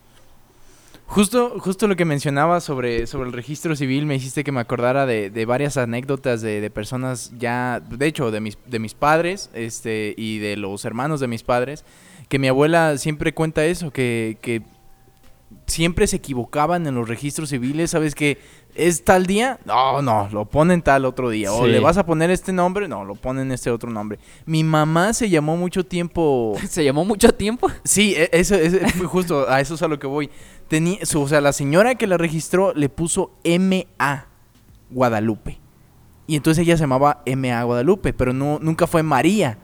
[1.08, 5.06] Justo, justo lo que mencionaba sobre, sobre el registro civil me hiciste que me acordara
[5.06, 9.50] de, de varias anécdotas de, de personas ya, de hecho, de mis, de mis padres
[9.54, 11.84] este, y de los hermanos de mis padres,
[12.30, 14.62] que mi abuela siempre cuenta eso, que, que
[15.66, 18.38] siempre se equivocaban en los registros civiles, ¿sabes que
[18.78, 19.60] ¿Es tal día?
[19.66, 21.52] No, no, lo ponen tal otro día.
[21.52, 24.20] O le vas a poner este nombre, no, lo ponen este otro nombre.
[24.46, 26.56] Mi mamá se llamó mucho tiempo...
[26.70, 27.68] ¿Se llamó mucho tiempo?
[27.84, 28.56] Sí, e- eso,
[28.96, 30.30] fue justo, a eso es a lo que voy.
[30.68, 34.26] Tenía, su- o sea, la señora que la registró le puso MA
[34.92, 35.60] Guadalupe.
[36.28, 39.58] Y entonces ella se llamaba MA Guadalupe, pero no, nunca fue María.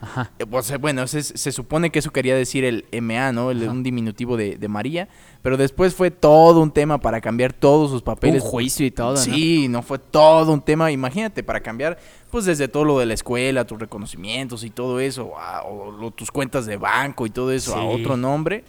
[0.00, 0.30] Ajá.
[0.38, 3.50] Eh, o sea, bueno, se, se supone que eso quería decir el MA, ¿no?
[3.50, 5.08] El, un diminutivo de, de María.
[5.42, 8.42] Pero después fue todo un tema para cambiar todos sus Un papeles.
[8.42, 9.16] juicio y todo.
[9.16, 10.90] Sí, no fue todo un tema.
[10.90, 11.98] Imagínate, para cambiar,
[12.30, 16.10] pues desde todo lo de la escuela, tus reconocimientos y todo eso, a- o lo-
[16.10, 18.64] tus cuentas de banco y todo eso, a otro nombre.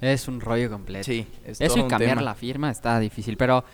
[0.00, 1.04] Es un rollo completo.
[1.04, 2.22] Sí, es Eso todo y un cambiar tema.
[2.22, 3.64] la firma está difícil, pero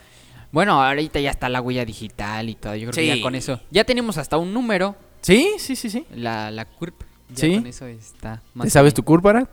[0.52, 2.74] bueno, ahorita ya está la huella digital y todo.
[2.76, 3.60] Yo creo que ya con eso.
[3.70, 4.94] Ya tenemos hasta un número,
[5.24, 6.06] Sí, sí, sí, sí.
[6.14, 7.02] la, la CURP.
[7.30, 7.54] Ya Sí.
[7.56, 9.48] con eso está más ¿Te sabes tu curva?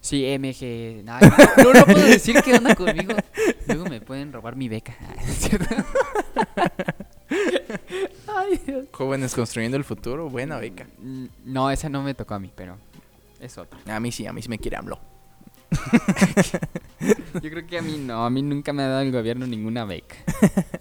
[0.00, 1.02] Sí, MG.
[1.04, 1.18] No,
[1.74, 3.14] no, puedo decir qué onda conmigo.
[3.66, 4.96] Luego me pueden robar mi beca.
[8.28, 8.84] Ay, Dios.
[8.92, 10.86] Jóvenes construyendo el futuro, buena beca.
[10.98, 12.76] Mm, No, esa no me tocó a mí, pero
[13.40, 13.78] es otra.
[13.94, 14.98] A mí sí, a mí sí me quiere AMLO.
[17.42, 19.84] Yo creo que a mí no, a mí nunca me ha dado el gobierno ninguna
[19.84, 20.16] beca.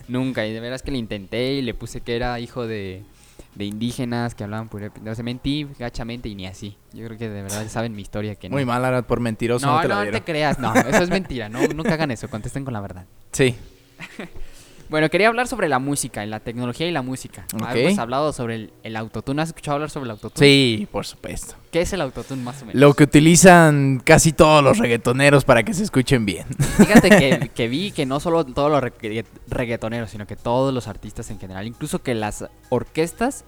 [0.08, 3.04] nunca, y de veras que le intenté y le puse que era hijo de,
[3.56, 4.92] de indígenas que hablaban pura...
[5.02, 6.78] No sé, mentí gachamente y ni así.
[6.94, 8.56] Yo creo que de verdad saben mi historia que no.
[8.56, 11.50] Muy mal, Arad, por mentiroso no, No, te no, te creas, no, eso es mentira,
[11.50, 13.06] no, nunca hagan eso, contesten con la verdad.
[13.32, 13.56] Sí,
[14.90, 17.46] Bueno, quería hablar sobre la música, y la tecnología y la música.
[17.56, 17.76] Ok.
[17.76, 19.42] Hemos hablado sobre el, el autotune.
[19.42, 20.46] ¿Has escuchado hablar sobre el autotune?
[20.48, 21.56] sí, por supuesto.
[21.72, 22.80] ¿Qué es el autotune más o menos?
[22.80, 26.46] Lo que utilizan casi todos los reggaetoneros para que se escuchen bien.
[26.78, 30.88] Fíjate que, que vi que no solo todos los regga- reggaetoneros, sino que todos los
[30.88, 33.44] artistas en general, incluso que las orquestas,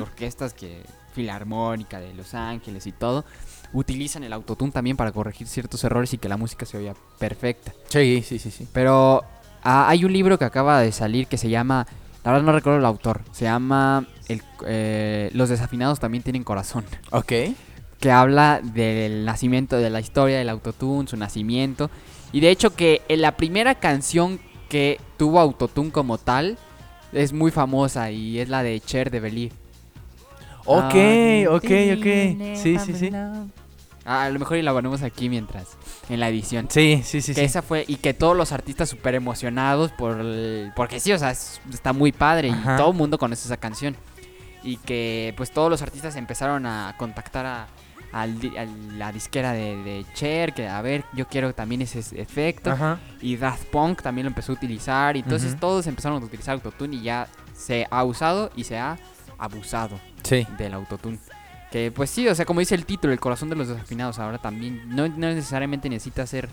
[0.00, 0.82] orquestas que
[1.14, 3.24] Filarmónica de Los Ángeles y todo,
[3.72, 7.72] utilizan el autotune también para corregir ciertos errores y que la música se oiga perfecta.
[7.88, 8.66] Sí, sí, sí, sí.
[8.72, 9.22] Pero
[9.62, 11.86] ah, hay un libro que acaba de salir que se llama,
[12.24, 16.84] la verdad no recuerdo el autor, se llama el, eh, Los desafinados también tienen corazón,
[17.10, 17.32] Ok.
[18.00, 21.90] que habla del nacimiento, de la historia del autotune, su nacimiento.
[22.32, 26.56] Y de hecho que en la primera canción que tuvo autotune como tal
[27.12, 29.54] es muy famosa y es la de Cher de Believe.
[30.64, 31.64] Ok, Ah, ok,
[31.96, 32.06] ok.
[32.56, 33.10] Sí, sí, sí.
[34.04, 35.76] Ah, a lo mejor y la ponemos aquí mientras,
[36.08, 36.66] en la edición.
[36.70, 37.44] Sí, sí, sí, que sí.
[37.46, 41.30] esa fue y que todos los artistas súper emocionados por el- porque sí o sea
[41.30, 42.74] es- está muy padre Ajá.
[42.74, 43.96] y todo el mundo conoce esa canción
[44.64, 47.66] y que pues todos los artistas empezaron a contactar a,
[48.98, 52.98] la disquera de, de Cher que a ver yo quiero también ese efecto Ajá.
[53.22, 56.96] y Daft Punk también lo empezó a utilizar y entonces todos empezaron a utilizar autotune
[56.96, 57.26] y ya
[57.56, 58.98] se ha usado y se ha
[59.38, 60.46] abusado Sí.
[60.58, 61.18] del autotune.
[61.72, 64.36] Que pues sí, o sea, como dice el título, el corazón de los desafinados ahora
[64.38, 66.48] también no, no necesariamente necesita ser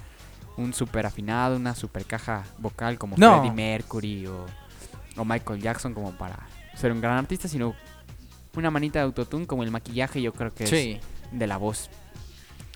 [0.57, 3.39] un super afinado, una super caja vocal como No.
[3.41, 4.45] Freddie Mercury o,
[5.17, 6.39] o Michael Jackson como para
[6.75, 7.75] ser un gran artista, sino
[8.55, 10.99] una manita de autotune como el maquillaje yo creo que Sí.
[11.31, 11.89] es de la voz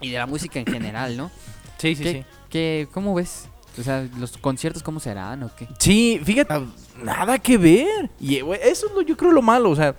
[0.02, 1.32] y de la música en general, ¿no?
[1.78, 2.26] Sí, sí, ¿Qué, sí.
[2.50, 3.48] qué- cómo ves?
[3.78, 5.68] O sea, los conciertos cómo serán o qué?
[5.80, 6.62] Sí, fíjate,
[7.04, 8.10] nada que ver.
[8.20, 9.94] Y eh, eso es lo, yo creo lo malo, o sea,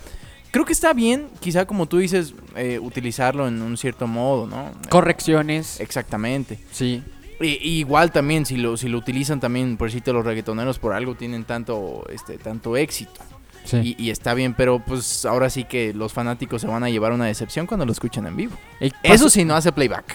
[0.54, 4.70] creo que está bien, quizá como tú dices, eh, utilizarlo en un cierto modo, ¿no?
[4.88, 5.80] Correcciones.
[5.80, 6.60] Exactamente.
[6.70, 7.02] Sí.
[7.40, 10.92] Y- y igual también, si lo, si lo utilizan también, por decirte, los reggaetoneros por
[10.92, 13.20] algo tienen tanto, este, tanto éxito.
[13.64, 13.96] Sí.
[13.98, 17.10] Y, y está bien, pero pues ahora sí que los fanáticos se van a llevar
[17.10, 18.56] una decepción cuando lo escuchan en vivo.
[19.02, 20.14] Eso sí, no hace playback.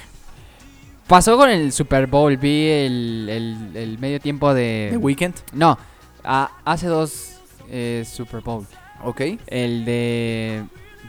[1.07, 4.87] Pasó con el Super Bowl, vi el, el- el medio tiempo de...
[4.91, 5.77] The Weeknd, No,
[6.23, 7.31] a- hace dos
[7.69, 8.65] eh, Super Bowl.
[9.03, 9.21] Ok.
[9.47, 10.63] El de...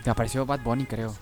[0.07, 1.15] apareció Bad Bunny, creo.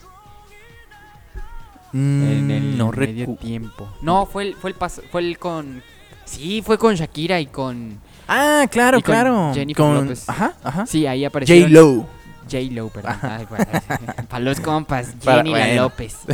[1.93, 3.89] Mm, en el no medio recu- tiempo.
[4.03, 5.83] No, fue el, fue el pas- fue el con...
[6.25, 7.99] Sí, fue con Shakira y con...
[8.29, 9.53] Ah, claro, Y con claro.
[9.55, 10.29] Jennifer Con- López.
[10.29, 10.87] Ajá, ajá.
[10.87, 11.57] Sí, ahí apareció...
[11.59, 12.07] J-Lo.
[12.51, 13.17] J-Lo, perdón.
[13.23, 13.65] Ay, bueno,
[14.29, 15.83] para los compas, Jenny la bueno.
[15.85, 16.17] López.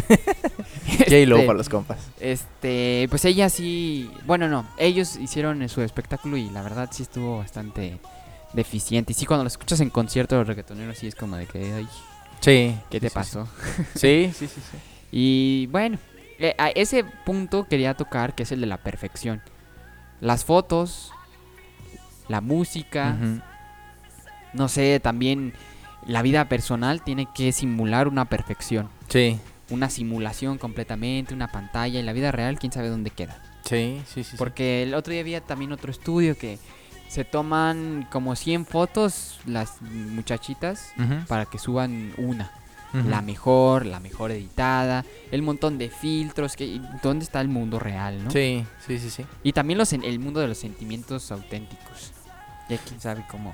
[0.86, 1.98] Este, para los compas.
[2.20, 7.38] Este, pues ella sí, bueno, no, ellos hicieron su espectáculo y la verdad sí estuvo
[7.38, 7.98] bastante
[8.54, 9.12] deficiente.
[9.12, 11.72] Y sí, cuando lo escuchas en concierto de los reggaetoneros, sí es como de que,
[11.72, 11.88] ay,
[12.40, 12.76] Sí.
[12.90, 13.48] ¿qué te sí, pasó?
[13.94, 14.60] Sí, sí, sí.
[14.70, 14.78] sí.
[15.12, 15.98] Y bueno,
[16.38, 19.40] eh, a ese punto quería tocar, que es el de la perfección.
[20.20, 21.10] Las fotos,
[22.28, 23.16] la música,
[24.52, 25.52] no sé, también
[26.06, 28.88] la vida personal tiene que simular una perfección.
[29.08, 29.38] Sí,
[29.70, 31.98] Una simulación completamente, una pantalla.
[32.00, 33.40] En la vida real, quién sabe dónde queda.
[33.62, 34.24] sí, sí.
[34.24, 34.36] sí.
[34.36, 36.58] Porque el otro día había también otro estudio que
[37.08, 40.92] se toman como 100 fotos las muchachitas
[41.28, 42.50] para que suban una.
[43.08, 46.54] La mejor, la mejor editada, el montón de filtros.
[46.54, 48.30] Que, ¿Dónde está el mundo real, no?
[48.30, 49.24] Sí, sí, sí, sí.
[49.42, 52.12] Y también los, en- el mundo de los sentimientos auténticos.
[52.68, 53.52] Ya quién sabe cómo.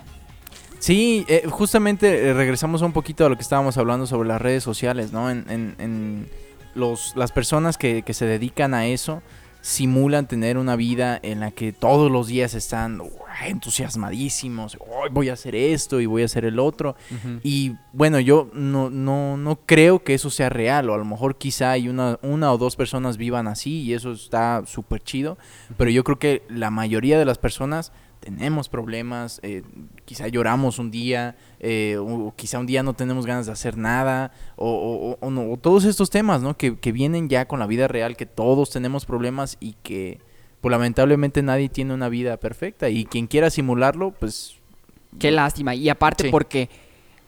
[0.79, 4.63] Sí, eh, justamente eh, regresamos un poquito a lo que estábamos hablando sobre las redes
[4.63, 5.31] sociales, ¿no?
[5.31, 6.29] En, en- en
[6.75, 9.23] los, las personas que, que se dedican a eso
[9.63, 13.09] simulan tener una vida en la que todos los días están "Uy,
[13.47, 16.97] entusiasmadísimos, "Hoy voy a hacer esto y voy a hacer el otro.
[17.43, 21.37] Y bueno, yo no, no, no creo que eso sea real, o a lo mejor
[21.37, 25.39] quizá hay una, una o dos personas vivan así y eso está súper chido,
[25.77, 29.63] pero yo creo que la mayoría de las personas tenemos problemas, eh,
[30.05, 33.77] quizá lloramos un día, eh, o, o quizá un día no tenemos ganas de hacer
[33.79, 36.57] nada, o, o- no, o todos estos temas, ¿no?
[36.57, 40.19] Que, que vienen ya con la vida real, que todos tenemos problemas y que,
[40.61, 44.57] pues lamentablemente nadie tiene una vida perfecta y quien quiera simularlo, pues...
[45.19, 45.75] Qué lástima.
[45.75, 46.31] Y aparte Sí.
[46.31, 46.69] porque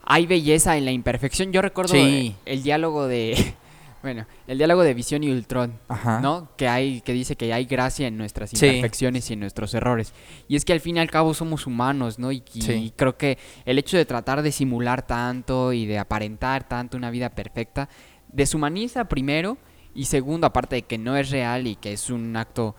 [0.03, 1.51] hay belleza en la imperfección.
[1.51, 2.35] Yo recuerdo Sí.
[2.45, 3.55] el diálogo de...
[4.03, 5.79] Bueno, el diálogo de Visión y Ultron.
[5.87, 6.19] Ajá.
[6.19, 6.49] ¿no?
[6.57, 8.65] Que hay, que dice que hay gracia en nuestras Sí.
[8.65, 10.13] imperfecciones y en nuestros errores.
[10.49, 12.31] Y es que al fin y al cabo somos humanos, ¿no?
[12.31, 12.93] Y, y Sí.
[12.95, 17.29] creo que el hecho de tratar de simular tanto y de aparentar tanto una vida
[17.29, 17.87] perfecta,
[18.27, 19.57] deshumaniza primero
[19.95, 22.75] y segundo, aparte de que no es real y que es un acto,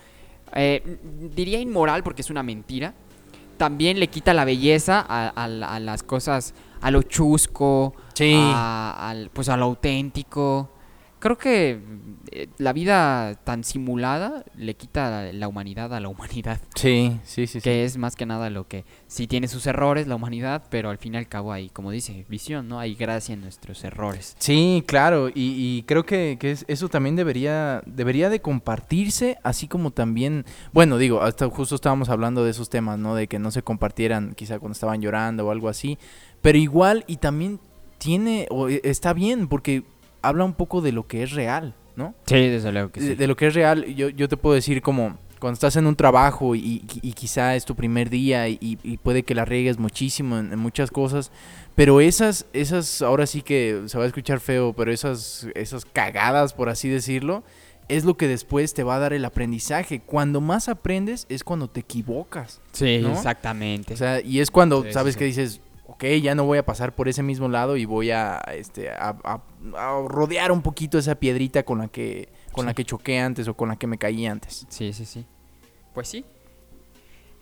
[0.54, 0.98] eh,
[1.34, 2.92] diría inmoral porque es una mentira,
[3.56, 8.34] también le quita la belleza a, a la- a las cosas, a lo chusco, Sí.
[8.36, 10.70] a, pues a lo auténtico.
[11.24, 11.80] Creo que
[12.32, 16.60] eh, la vida tan simulada le quita la humanidad a la humanidad.
[16.74, 17.60] Sí, sí, sí.
[17.60, 17.64] sí.
[17.64, 20.98] Que es más que nada lo que sí tiene sus errores la humanidad, pero al
[20.98, 22.78] fin y al cabo hay, como dice, visión, ¿no?
[22.78, 24.36] Hay gracia en nuestros errores.
[24.38, 29.66] Sí, claro, y, y creo que, que es- eso también debería, debería de compartirse, así
[29.66, 30.44] como también,
[30.74, 33.14] bueno, digo, hasta justo estábamos hablando de esos temas, ¿no?
[33.14, 35.96] De que no se compartieran quizá cuando estaban llorando o algo así,
[36.42, 37.60] pero igual y también
[37.96, 39.84] tiene, o eh, está bien, porque
[40.26, 42.14] habla un poco de lo que es real, ¿no?
[42.26, 43.14] Sí, desde luego que sí.
[43.14, 45.94] de lo que es real, yo, yo te puedo decir como cuando estás en un
[45.94, 50.38] trabajo y, y quizá es tu primer día y, y puede que la riegues muchísimo
[50.38, 51.30] en, en muchas cosas,
[51.74, 56.54] pero esas, esas, ahora sí que se va a escuchar feo, pero esas, esas cagadas,
[56.54, 57.42] por así decirlo,
[57.88, 60.00] es lo que después te va a dar el aprendizaje.
[60.00, 62.60] Cuando más aprendes es cuando te equivocas.
[62.72, 63.12] Sí, ¿no?
[63.12, 63.94] exactamente.
[63.94, 65.18] O sea, y es cuando sí, sabes sí.
[65.18, 65.60] que dices,
[65.94, 69.16] ok, ya no voy a pasar por ese mismo lado y voy a, este, a,
[69.24, 69.42] a-
[69.76, 73.54] a rodear un poquito esa piedrita con la que, con la que choqué antes o
[73.54, 74.66] con la que me caí antes.
[74.68, 75.24] Sí, sí, sí.
[75.94, 76.24] Pues sí.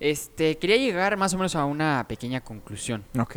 [0.01, 3.05] Este, quería llegar más o menos a una pequeña conclusión.
[3.19, 3.37] Ok.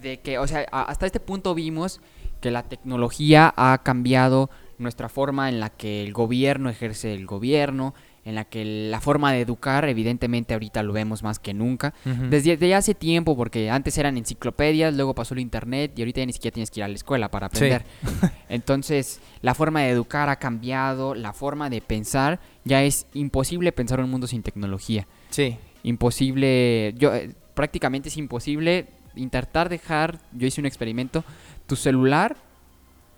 [0.00, 2.00] De que, o sea, hasta este punto vimos
[2.40, 7.94] que la tecnología ha cambiado nuestra forma en la que el gobierno ejerce el gobierno,
[8.24, 11.92] en la que la forma de educar, evidentemente ahorita lo vemos más que nunca.
[12.04, 16.26] Desde, desde hace tiempo, porque antes eran enciclopedias, luego pasó el internet y ahorita ya
[16.26, 17.56] ni siquiera tienes que ir a la escuela para Sí.
[17.56, 17.84] aprender.
[18.48, 23.98] Entonces, la forma de educar ha cambiado, la forma de pensar, ya es imposible pensar
[24.00, 25.06] un mundo sin tecnología.
[25.30, 25.56] Sí.
[25.82, 31.24] Imposible, yo eh, prácticamente es imposible intentar dejar, yo hice un experimento,
[31.66, 32.36] tu celular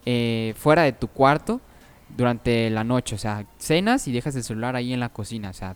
[0.06, 1.60] eh, fuera de tu cuarto
[2.16, 5.54] durante la noche, o sea, cenas y dejas el celular ahí en la cocina, o
[5.54, 5.74] sea,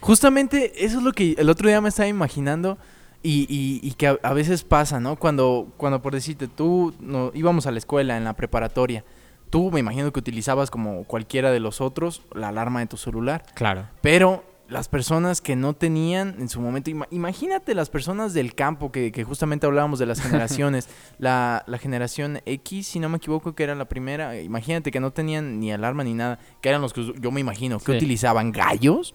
[0.00, 2.78] Justamente eso es lo que el otro día me estaba imaginando
[3.22, 5.16] y, y- y que a, a veces pasa, ¿no?
[5.16, 9.04] Cuando, cuando por decirte, tú no, íbamos a la escuela en la preparatoria,
[9.50, 13.44] tú me imagino que utilizabas como cualquiera de los otros la alarma de tu celular.
[13.54, 13.86] claro.
[14.02, 18.90] Pero las personas que no tenían en su momento, ima- imagínate las personas del campo
[18.90, 20.88] que, que justamente hablábamos de las generaciones,
[21.18, 25.12] la, la generación X, si no me equivoco, que era la primera, imagínate que no
[25.12, 27.96] tenían ni alarma ni nada, que eran los que yo me imagino, que Sí.
[27.98, 29.14] utilizaban gallos.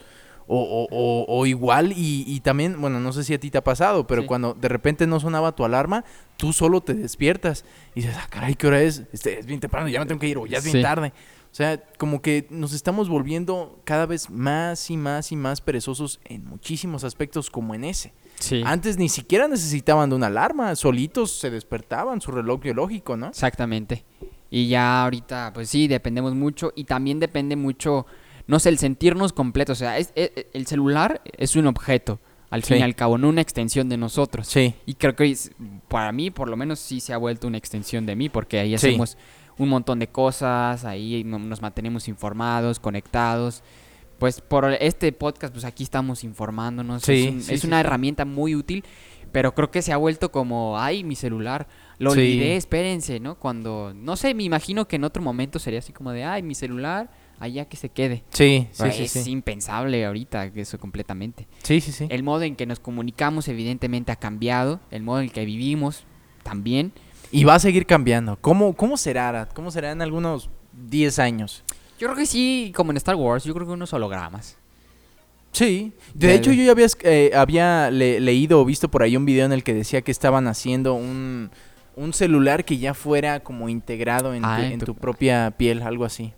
[0.52, 3.60] O, o- o- o igual, y, y también, bueno, no sé si a ti te
[3.60, 4.28] ha pasado, pero Sí.
[4.28, 6.04] cuando de repente no sonaba tu alarma,
[6.38, 9.04] tú solo te despiertas y dices, ah, caray, ¿qué hora es?
[9.14, 11.14] Este, es bien temprano, ya me tengo que ir, o ya es bien tarde.
[11.52, 16.20] O sea, como que nos estamos volviendo cada vez más y más y más perezosos
[16.26, 18.14] en muchísimos aspectos como en ese.
[18.40, 18.62] Sí.
[18.66, 23.28] Antes ni siquiera necesitaban de una alarma, solitos se despertaban, su reloj biológico, ¿no?
[23.28, 24.06] Exactamente.
[24.52, 28.06] Y ya ahorita, pues sí, dependemos mucho y también depende mucho,
[28.48, 29.78] no sé, el sentirnos completos.
[29.78, 32.20] O sea, es, es- el celular es un objeto,
[32.52, 32.80] al fin Sí.
[32.82, 34.48] y al cabo, no una extensión de nosotros.
[34.48, 34.74] Sí.
[34.86, 35.36] Y creo que
[35.88, 38.78] para mí, por lo menos, sí se ha vuelto una extensión de mí, porque ahí
[38.78, 38.98] Sí.
[39.60, 43.62] Un montón de cosas, ahí no- nos mantenemos informados, conectados.
[44.18, 47.04] Pues por este podcast, pues aquí estamos informándonos.
[47.04, 48.84] Sí, es un- sí, es sí, una herramienta muy útil,
[49.32, 51.68] pero creo que se ha vuelto como, ay, mi celular,
[52.00, 53.36] lo olvidé, espérense, ¿no?
[53.36, 56.56] Cuando, no sé, me imagino que en otro momento sería así como de, ay, mi
[56.56, 58.24] celular, allá que se quede.
[58.32, 59.32] Sí, sí, sí, es sí.
[59.32, 61.48] impensable ahorita eso completamente.
[61.64, 62.08] Sí, sí, sí.
[62.10, 66.04] El modo en que nos comunicamos evidentemente ha cambiado, el modo en el que vivimos
[66.44, 66.92] también.
[67.32, 68.38] Y va a seguir cambiando.
[68.42, 69.50] ¿Cómo, cómo será, Arad?
[69.54, 70.50] ¿Cómo será en algunos
[70.90, 71.64] 10 años?
[72.00, 74.58] Yo creo que sí, como en Star Wars, yo creo que unos hologramas.
[75.52, 75.94] Sí.
[76.14, 79.46] De hecho, yo ya había, eh, había le- leído o visto por ahí un video
[79.46, 81.50] en el que decía que estaban haciendo un,
[81.96, 85.52] un celular que ya fuera como integrado en, Ah, tu, en en tu- tu propia
[85.58, 86.34] piel, algo así.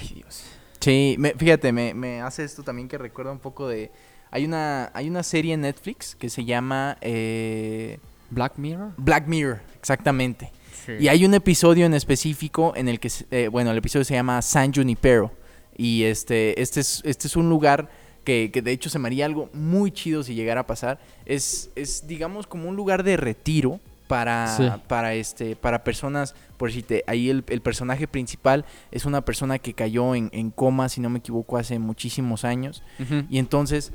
[0.00, 0.42] Ay, Dios.
[0.80, 3.90] Sí, me- fíjate, me, me hace esto también que recuerda un poco de...
[4.30, 7.98] Hay una, hay una serie en Netflix que se llama eh,
[8.30, 8.92] Black Mirror.
[8.96, 10.52] Black Mirror, exactamente.
[10.98, 14.40] Y hay un episodio en específico en el que, eh, bueno, el episodio se llama
[14.40, 15.30] San Junipero.
[15.76, 17.90] Y este, este, es, este es un lugar
[18.24, 20.98] que, que de hecho se me haría algo muy chido si llegara a pasar.
[21.26, 24.66] Es, es digamos, como un lugar de retiro para, Sí.
[24.88, 29.58] para, este, para personas, por si te, ahí el, el personaje principal es una persona
[29.58, 32.82] que cayó en, en coma, si no me equivoco, hace muchísimos años.
[33.28, 33.92] Y entonces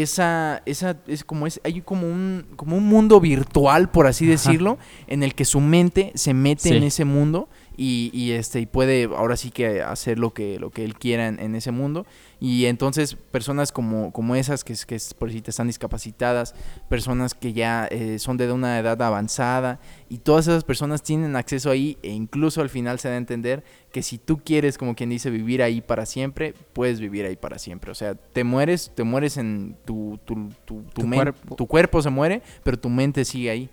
[0.00, 4.30] esa esa es como es hay como un como un mundo virtual por así Ajá.
[4.32, 6.76] decirlo en el que su mente se mete Sí.
[6.76, 10.70] en ese mundo y, y, este y puede ahora sí que hacer lo que lo
[10.70, 12.06] que él quiera en, en ese mundo.
[12.40, 16.54] Y entonces personas como como esas que que por si te están discapacitadas
[16.88, 21.70] personas que ya eh, son de una edad avanzada y todas esas personas tienen acceso
[21.70, 23.62] ahí e incluso al final se da a entender
[23.92, 27.58] que si tú quieres como quien dice vivir ahí para siempre puedes vivir ahí para
[27.58, 27.90] siempre.
[27.90, 31.54] O sea te mueres te mueres en tu tu, tu, tu Tu cuerpo.
[31.56, 33.70] tu cuerpo se muere pero tu mente sigue ahí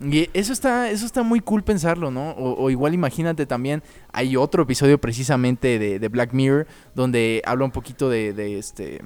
[0.00, 2.30] y eso está, eso está muy cool pensarlo, ¿no?
[2.32, 3.82] O, o igual imagínate también,
[4.12, 9.02] hay otro episodio precisamente de, de Black Mirror donde habla un poquito de, de este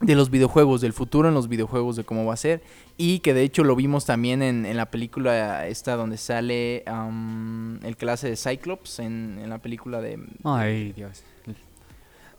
[0.00, 2.62] de los videojuegos, del futuro en los videojuegos, de cómo va a ser.
[2.96, 7.78] Y que de hecho lo vimos también en, en la película esta donde sale am,
[7.84, 10.18] el clase de Cyclops, en, en la película de...
[10.42, 11.22] Ay, Dios.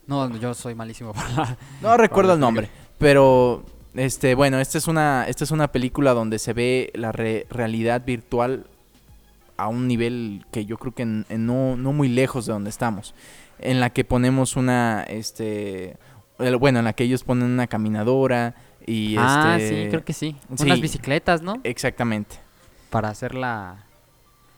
[0.06, 2.68] No, yo soy malísimo para No recuerdo el nombre,
[2.98, 3.64] pero
[3.94, 8.02] Este, bueno, esta es una, esta es una película donde se ve la re- realidad
[8.06, 8.66] virtual
[9.58, 12.70] a un nivel que yo creo que en- en no, no muy lejos de donde
[12.70, 13.14] estamos.
[13.58, 15.96] En la que ponemos una, este,
[16.58, 18.54] bueno, en la que ellos ponen una caminadora
[18.86, 20.36] y ah, este, sí, creo que sí.
[20.56, 20.64] sí.
[20.64, 21.60] Unas bicicletas, ¿no?
[21.62, 22.36] Exactamente.
[22.90, 23.84] Para hacer la...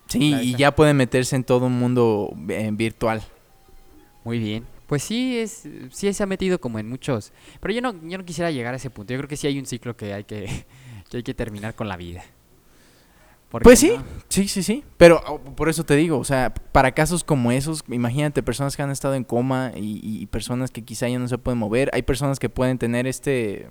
[0.07, 3.23] Sí, La y ya pueden meterse en todo un mundo eh, virtual.
[4.23, 4.65] Muy bien.
[4.95, 7.33] Pues sí, es, sí se ha metido como en muchos...
[7.61, 9.13] Pero yo no, yo no quisiera llegar a ese punto.
[9.13, 10.65] Yo creo que sí hay un ciclo que hay que,
[11.11, 12.23] que, hay que terminar con la vida.
[13.63, 14.83] Pues sí, no- sí, sí, sí.
[14.97, 18.83] Pero oh, por eso te digo, o sea, para casos como esos, imagínate personas que
[18.83, 21.91] han estado en coma y, y personas que quizá ya no se pueden mover.
[21.93, 23.69] Hay personas que pueden tener este,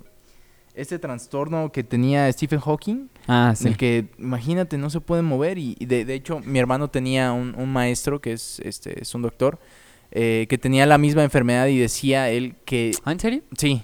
[0.74, 5.58] este trastorno que tenía Stephen Hawking, Ah, en el que, imagínate, no se pueden mover.
[5.58, 9.14] Y, y de, de hecho, mi hermano tenía un, un maestro que es, este, es
[9.14, 9.58] un doctor,
[10.10, 13.42] eh, que tenía la misma enfermedad y decía él que ¿Ah, en serio?
[13.58, 13.82] Sí,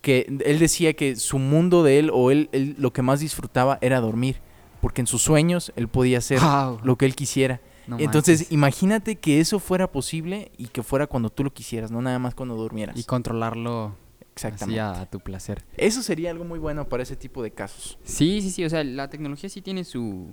[0.00, 3.78] que él decía que su mundo de él o él, él lo que más disfrutaba
[3.80, 4.40] era dormir,
[4.80, 6.40] porque en sus sueños él podía hacer
[6.82, 7.60] lo que él quisiera.
[7.86, 8.52] no Entonces, manches.
[8.52, 12.34] imagínate que eso fuera posible y que fuera cuando tú lo quisieras, no nada más
[12.34, 12.96] cuando durmieras.
[12.98, 14.80] Y controlarlo así Exactamente.
[14.80, 15.62] a, a tu placer.
[15.76, 17.98] Eso sería algo muy bueno para ese tipo de casos.
[18.04, 18.64] Sí, sí, sí.
[18.64, 20.32] O sea, la tecnología sí tiene su,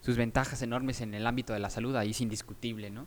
[0.00, 1.96] sus ventajas enormes en el ámbito de la salud.
[1.96, 3.06] Ahí es indiscutible, ¿no?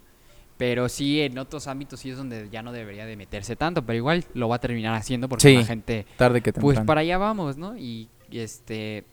[0.57, 3.85] Pero sí, en otros ámbitos sí es donde ya no debería de meterse tanto.
[3.85, 5.55] Pero igual lo va a terminar haciendo porque Sí.
[5.55, 6.05] la gente...
[6.17, 6.73] Tarde que temprano.
[6.75, 7.77] Pues para allá vamos, ¿no?
[7.77, 9.03] Y, y, este...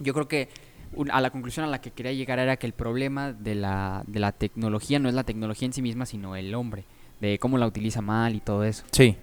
[0.00, 0.48] Yo creo que
[0.92, 4.02] un- a la conclusión a la que quería llegar era que el problema de la,
[4.08, 6.84] de la tecnología no es la tecnología en sí misma, sino el hombre.
[7.20, 8.84] De cómo la utiliza mal y todo eso.
[8.90, 9.16] Sí.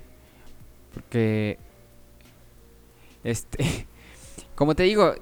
[0.93, 1.57] Porque,
[3.23, 3.85] este,
[4.55, 5.13] como te digo,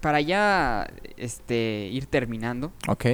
[0.00, 3.06] para ya este, ir terminando, Ok.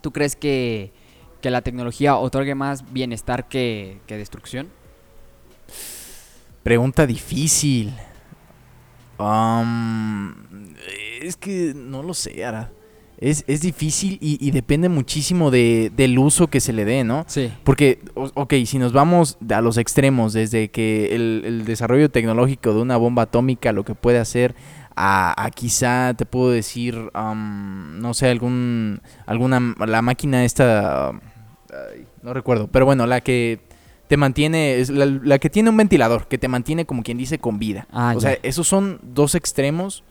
[0.00, 0.92] ¿tú crees que,
[1.40, 4.68] que la tecnología otorgue más bienestar que, que destrucción?
[6.62, 7.92] Pregunta difícil.
[9.18, 10.34] Am,
[11.20, 12.70] es que no lo sé, Ara.
[13.18, 17.24] Es, es difícil y, y depende muchísimo de, del uso que se le dé, ¿no?
[17.28, 17.52] Sí.
[17.64, 22.80] Porque, ok, si nos vamos a los extremos, desde que el, el desarrollo tecnológico de
[22.80, 24.54] una bomba atómica, lo que puede hacer,
[24.96, 31.12] a, a quizá, te puedo decir, am, no sé, algún, alguna, la máquina esta,
[31.72, 33.60] ay, no recuerdo, pero bueno, la que
[34.08, 37.38] te mantiene, es la, la que tiene un ventilador, que te mantiene como quien dice
[37.38, 37.86] con vida.
[37.92, 38.30] Ah, o ya.
[38.30, 40.02] sea, esos son dos extremos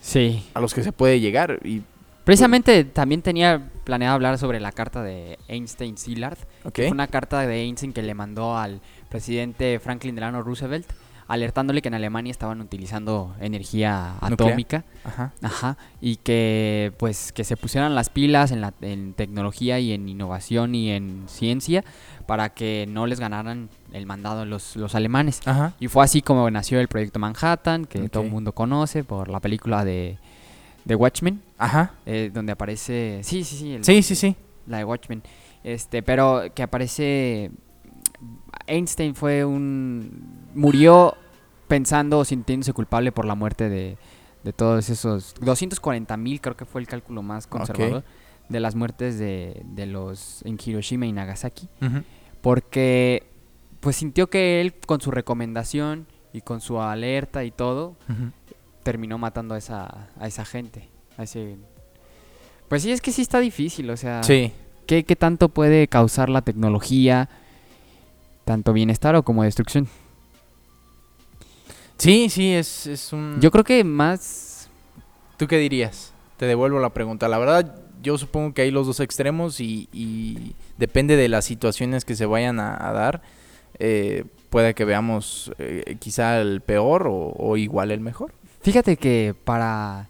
[0.00, 0.44] Sí.
[0.54, 1.82] a los que se puede llegar y,
[2.24, 6.38] Precisamente también tenía planeado hablar sobre la carta de Einstein-Szilard.
[6.64, 8.80] ok, que Fue una carta de Einstein que le mandó al
[9.10, 10.86] presidente Franklin Delano Roosevelt,
[11.26, 14.32] alertándole que en Alemania estaban utilizando energía Nuclear.
[14.50, 14.84] atómica.
[15.04, 19.92] ajá, Ajá, y que pues que se pusieran las pilas en la en tecnología y
[19.92, 21.84] en innovación y en ciencia
[22.26, 25.40] para que no les ganaran el mandado los, los alemanes.
[25.46, 29.28] ajá, Y fue así como nació el proyecto Manhattan, que todo el mundo conoce por
[29.28, 30.18] la película de,
[30.84, 33.20] de Watchmen, ajá, eh, donde aparece...
[33.22, 33.74] Sí, sí, sí.
[33.74, 35.22] el- sí, sí, sí, La de Watchmen.
[35.62, 37.50] Este, pero que aparece...
[38.66, 40.48] Einstein fue un...
[40.54, 41.16] Murió
[41.68, 43.96] pensando o sintiéndose culpable por la muerte de,
[44.42, 45.34] de todos esos...
[45.40, 48.04] 240 mil creo que fue el cálculo más conservador
[48.48, 51.68] de las muertes de, de los en Hiroshima y Nagasaki.
[52.40, 53.26] Porque
[53.80, 57.96] pues sintió que él con su recomendación y con su alerta y todo,
[58.82, 60.88] terminó matando a esa, a esa gente.
[61.16, 61.56] A ese...
[62.68, 64.22] Pues sí, es que sí está difícil, o sea...
[64.22, 64.52] sí.
[64.86, 67.30] ¿Qué, qué tanto puede causar la tecnología?
[68.44, 69.88] Tanto bienestar o como destrucción.
[71.96, 73.38] Sí, sí, es, es un...
[73.40, 74.68] Yo creo que más...
[75.36, 76.12] ¿Tú qué dirías?
[76.36, 77.28] Te devuelvo la pregunta.
[77.28, 82.04] La verdad, yo supongo que hay los dos extremos y, y depende de las situaciones
[82.04, 83.22] que se vayan a, a dar.
[83.78, 88.32] eh, puede que veamos eh, quizá el peor o, o igual el mejor.
[88.62, 90.08] Fíjate que para...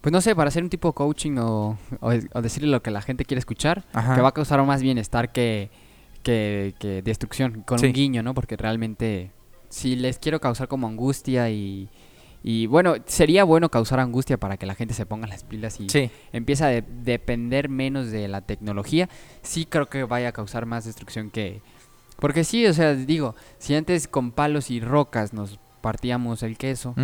[0.00, 2.90] Pues no sé, para hacer un tipo de coaching o, o, o decirle lo que
[2.90, 4.14] la gente quiere escuchar, Ajá.
[4.14, 5.70] que va a causar más bienestar que,
[6.22, 7.86] que, que destrucción, con Sí.
[7.86, 8.34] un guiño, ¿no?
[8.34, 9.30] Porque realmente
[9.68, 11.88] si les quiero causar como angustia y...
[12.42, 15.90] Y bueno, sería bueno causar angustia para que la gente se ponga las pilas y
[15.90, 19.10] Sí, empieza a de- depender menos de la tecnología,
[19.42, 21.60] sí creo que vaya a causar más destrucción que...
[22.18, 26.94] Porque sí, o sea, digo, si antes con palos y rocas nos partíamos el queso,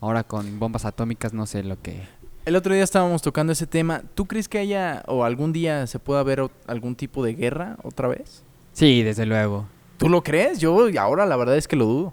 [0.00, 2.02] ahora con bombas atómicas no sé lo que...
[2.44, 4.02] El otro día estábamos tocando ese tema.
[4.14, 8.06] ¿Tú crees que haya o algún día se pueda ver algún tipo de guerra otra
[8.06, 8.44] vez?
[8.74, 9.66] Sí, desde luego.
[9.96, 10.58] ¿Tú lo crees?
[10.58, 12.12] Yo ahora la verdad es que lo dudo.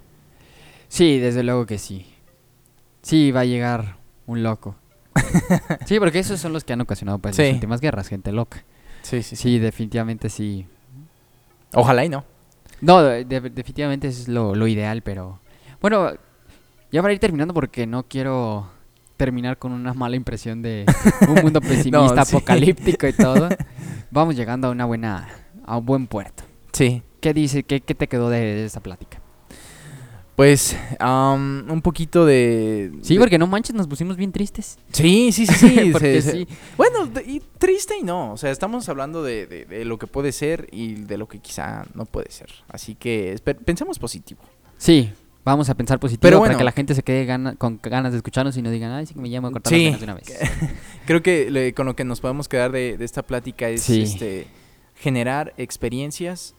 [0.88, 2.06] Sí, desde luego que sí.
[3.02, 3.98] Sí, va a llegar
[4.28, 4.76] un loco.
[5.86, 7.44] sí, porque esos son los que han ocasionado pues, Sí.
[7.44, 8.64] las últimas guerras, gente loca.
[9.02, 10.66] Sí, sí, Sí, definitivamente sí.
[11.74, 12.24] Ojalá y no.
[12.82, 15.40] No, de- de- definitivamente es lo, lo ideal, pero...
[15.82, 16.12] Bueno,
[16.92, 18.70] Ya para ir terminando porque no quiero
[19.18, 20.86] terminar con una mala impresión de
[21.28, 22.36] un mundo pesimista, sí.
[22.36, 23.48] apocalíptico y todo.
[24.12, 25.30] Vamos llegando a una buena,
[25.66, 26.44] a un buen puerto.
[26.74, 27.02] Sí.
[27.20, 29.20] ¿Qué dice, qué, qué te quedó de, esa plática?
[30.36, 32.92] Pues am, un poquito de...
[33.04, 34.80] Sí, de- porque no manches, nos pusimos bien tristes.
[34.92, 35.90] Sí, sí, sí, sí.
[35.92, 36.48] Porque se- se- sí.
[36.78, 38.32] Bueno, de- y triste y no.
[38.32, 41.86] O sea, estamos hablando de, de- lo que puede ser y de lo que quizá
[41.94, 42.50] no puede ser.
[42.70, 44.42] Así que pensemos positivo.
[44.78, 45.12] Sí,
[45.46, 48.18] vamos a pensar positivo Pero para que la gente se quede gana- con ganas de
[48.18, 49.92] escucharnos y no digan, ay, sí que me llamo a cortar Sí.
[49.92, 50.34] las de una vez.
[51.06, 54.02] Creo que le- con lo que nos podemos quedar de, de esta plática es Sí.
[54.04, 54.48] este,
[54.96, 56.56] generar experiencias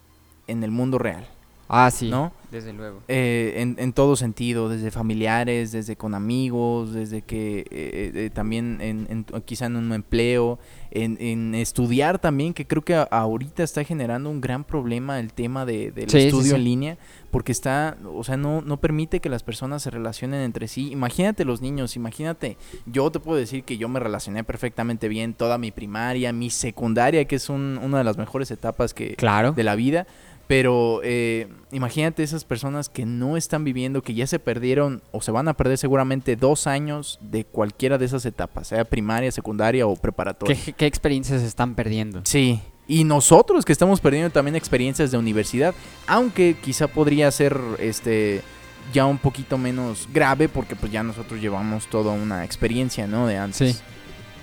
[0.46, 1.26] en el mundo real,
[1.68, 2.32] Ah, sí, ¿no?
[2.50, 3.00] desde luego.
[3.08, 8.78] Eh, en, en todo sentido, desde familiares, desde con amigos, desde que eh, eh, también
[8.82, 10.58] en, en- quizá en un empleo,
[10.90, 15.32] en, en estudiar también, que creo que a- ahorita está generando un gran problema el
[15.32, 16.54] tema de, del Sí, estudio sí.
[16.56, 16.98] en línea,
[17.30, 20.90] porque está, o sea, no, no permite que las personas se relacionen entre sí.
[20.92, 25.56] Imagínate los niños, imagínate, yo te puedo decir que yo me relacioné perfectamente bien toda
[25.56, 29.52] mi primaria, mi secundaria, que es un- una de las mejores etapas que, Claro.
[29.52, 30.06] de la vida.
[30.46, 35.30] Pero eh, imagínate esas personas que no están viviendo, que ya se perdieron o se
[35.30, 39.96] van a perder seguramente dos años de cualquiera de esas etapas, sea primaria, secundaria o
[39.96, 40.56] preparatoria.
[40.64, 42.22] ¿Qué, qué experiencias están perdiendo?
[42.24, 42.60] Sí.
[42.88, 45.74] Y nosotros que estamos perdiendo también experiencias de universidad,
[46.06, 48.42] aunque quizá podría ser este
[48.92, 53.26] ya un poquito menos grave porque pues ya nosotros llevamos toda una experiencia, ¿no?
[53.26, 53.76] De antes.
[53.76, 53.82] Sí.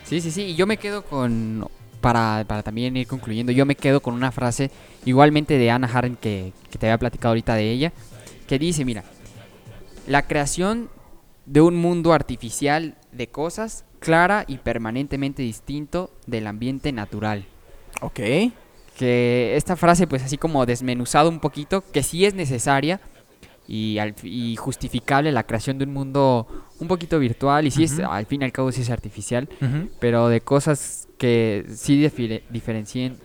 [0.10, 0.42] Sí, sí, sí.
[0.42, 1.68] Y yo me quedo con.
[2.02, 4.72] Para, para también ir concluyendo, yo me quedo con una frase
[5.06, 7.92] igualmente de Anna Haren que, que te había platicado ahorita de ella,
[8.48, 9.04] que dice, mira,
[10.08, 10.90] la creación
[11.46, 17.46] de un mundo artificial de cosas clara y permanentemente distinto del ambiente natural.
[18.02, 18.20] Ok.
[18.98, 23.02] Que esta frase, pues así como desmenuzado un poquito, que sí es necesaria
[23.68, 26.48] y, al- y justificable la creación de un mundo
[26.80, 29.50] un poquito virtual y sí es, al fin y al cabo sí es artificial,
[30.00, 31.98] pero de cosas que sí
[32.50, 33.18] diferencien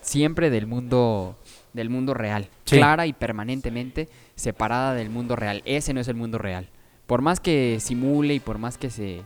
[0.00, 1.36] siempre del mundo
[1.72, 2.76] del mundo real, Sí.
[2.76, 5.62] clara y permanentemente separada del mundo real.
[5.64, 6.68] Ese no es el mundo real.
[7.06, 9.22] Por más que simule y por más que se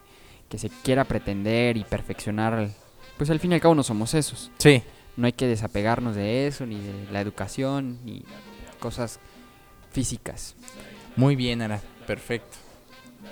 [0.49, 2.69] que se quiera pretender y perfeccionar,
[3.17, 4.51] pues al fin y al cabo no somos esos.
[4.59, 4.83] Sí.
[5.17, 8.23] No hay que desapegarnos de eso ni de la educación ni
[8.79, 9.19] cosas
[9.93, 10.55] físicas.
[11.17, 11.81] Muy bien, Ara.
[12.07, 12.59] Perfecto.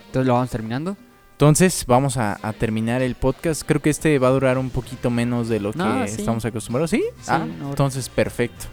[0.07, 0.97] Entonces lo vamos terminando.
[1.41, 3.63] Entonces vamos a, a terminar el podcast.
[3.65, 6.21] Creo que este va a durar un poquito menos de lo que sí.
[6.21, 6.91] estamos acostumbrados.
[6.91, 7.03] ¿Sí?
[7.17, 7.71] Sí, ah, no.
[7.71, 8.67] entonces perfecto.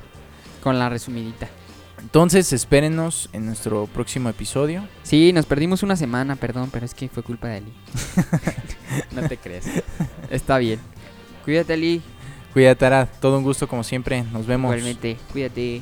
[0.62, 1.48] Con la resumidita.
[2.02, 4.86] Entonces espérenos en nuestro próximo episodio.
[5.04, 7.74] Sí, nos perdimos una semana, perdón, pero es que fue culpa de Ali.
[9.16, 9.66] no te crees.
[10.30, 10.82] Está bien.
[11.46, 12.02] Cuídate, Ali.
[12.52, 13.06] Cuídate, Ara.
[13.06, 14.24] Todo un gusto como siempre.
[14.24, 14.76] Nos vemos.
[14.76, 15.82] Igualmente, cuídate.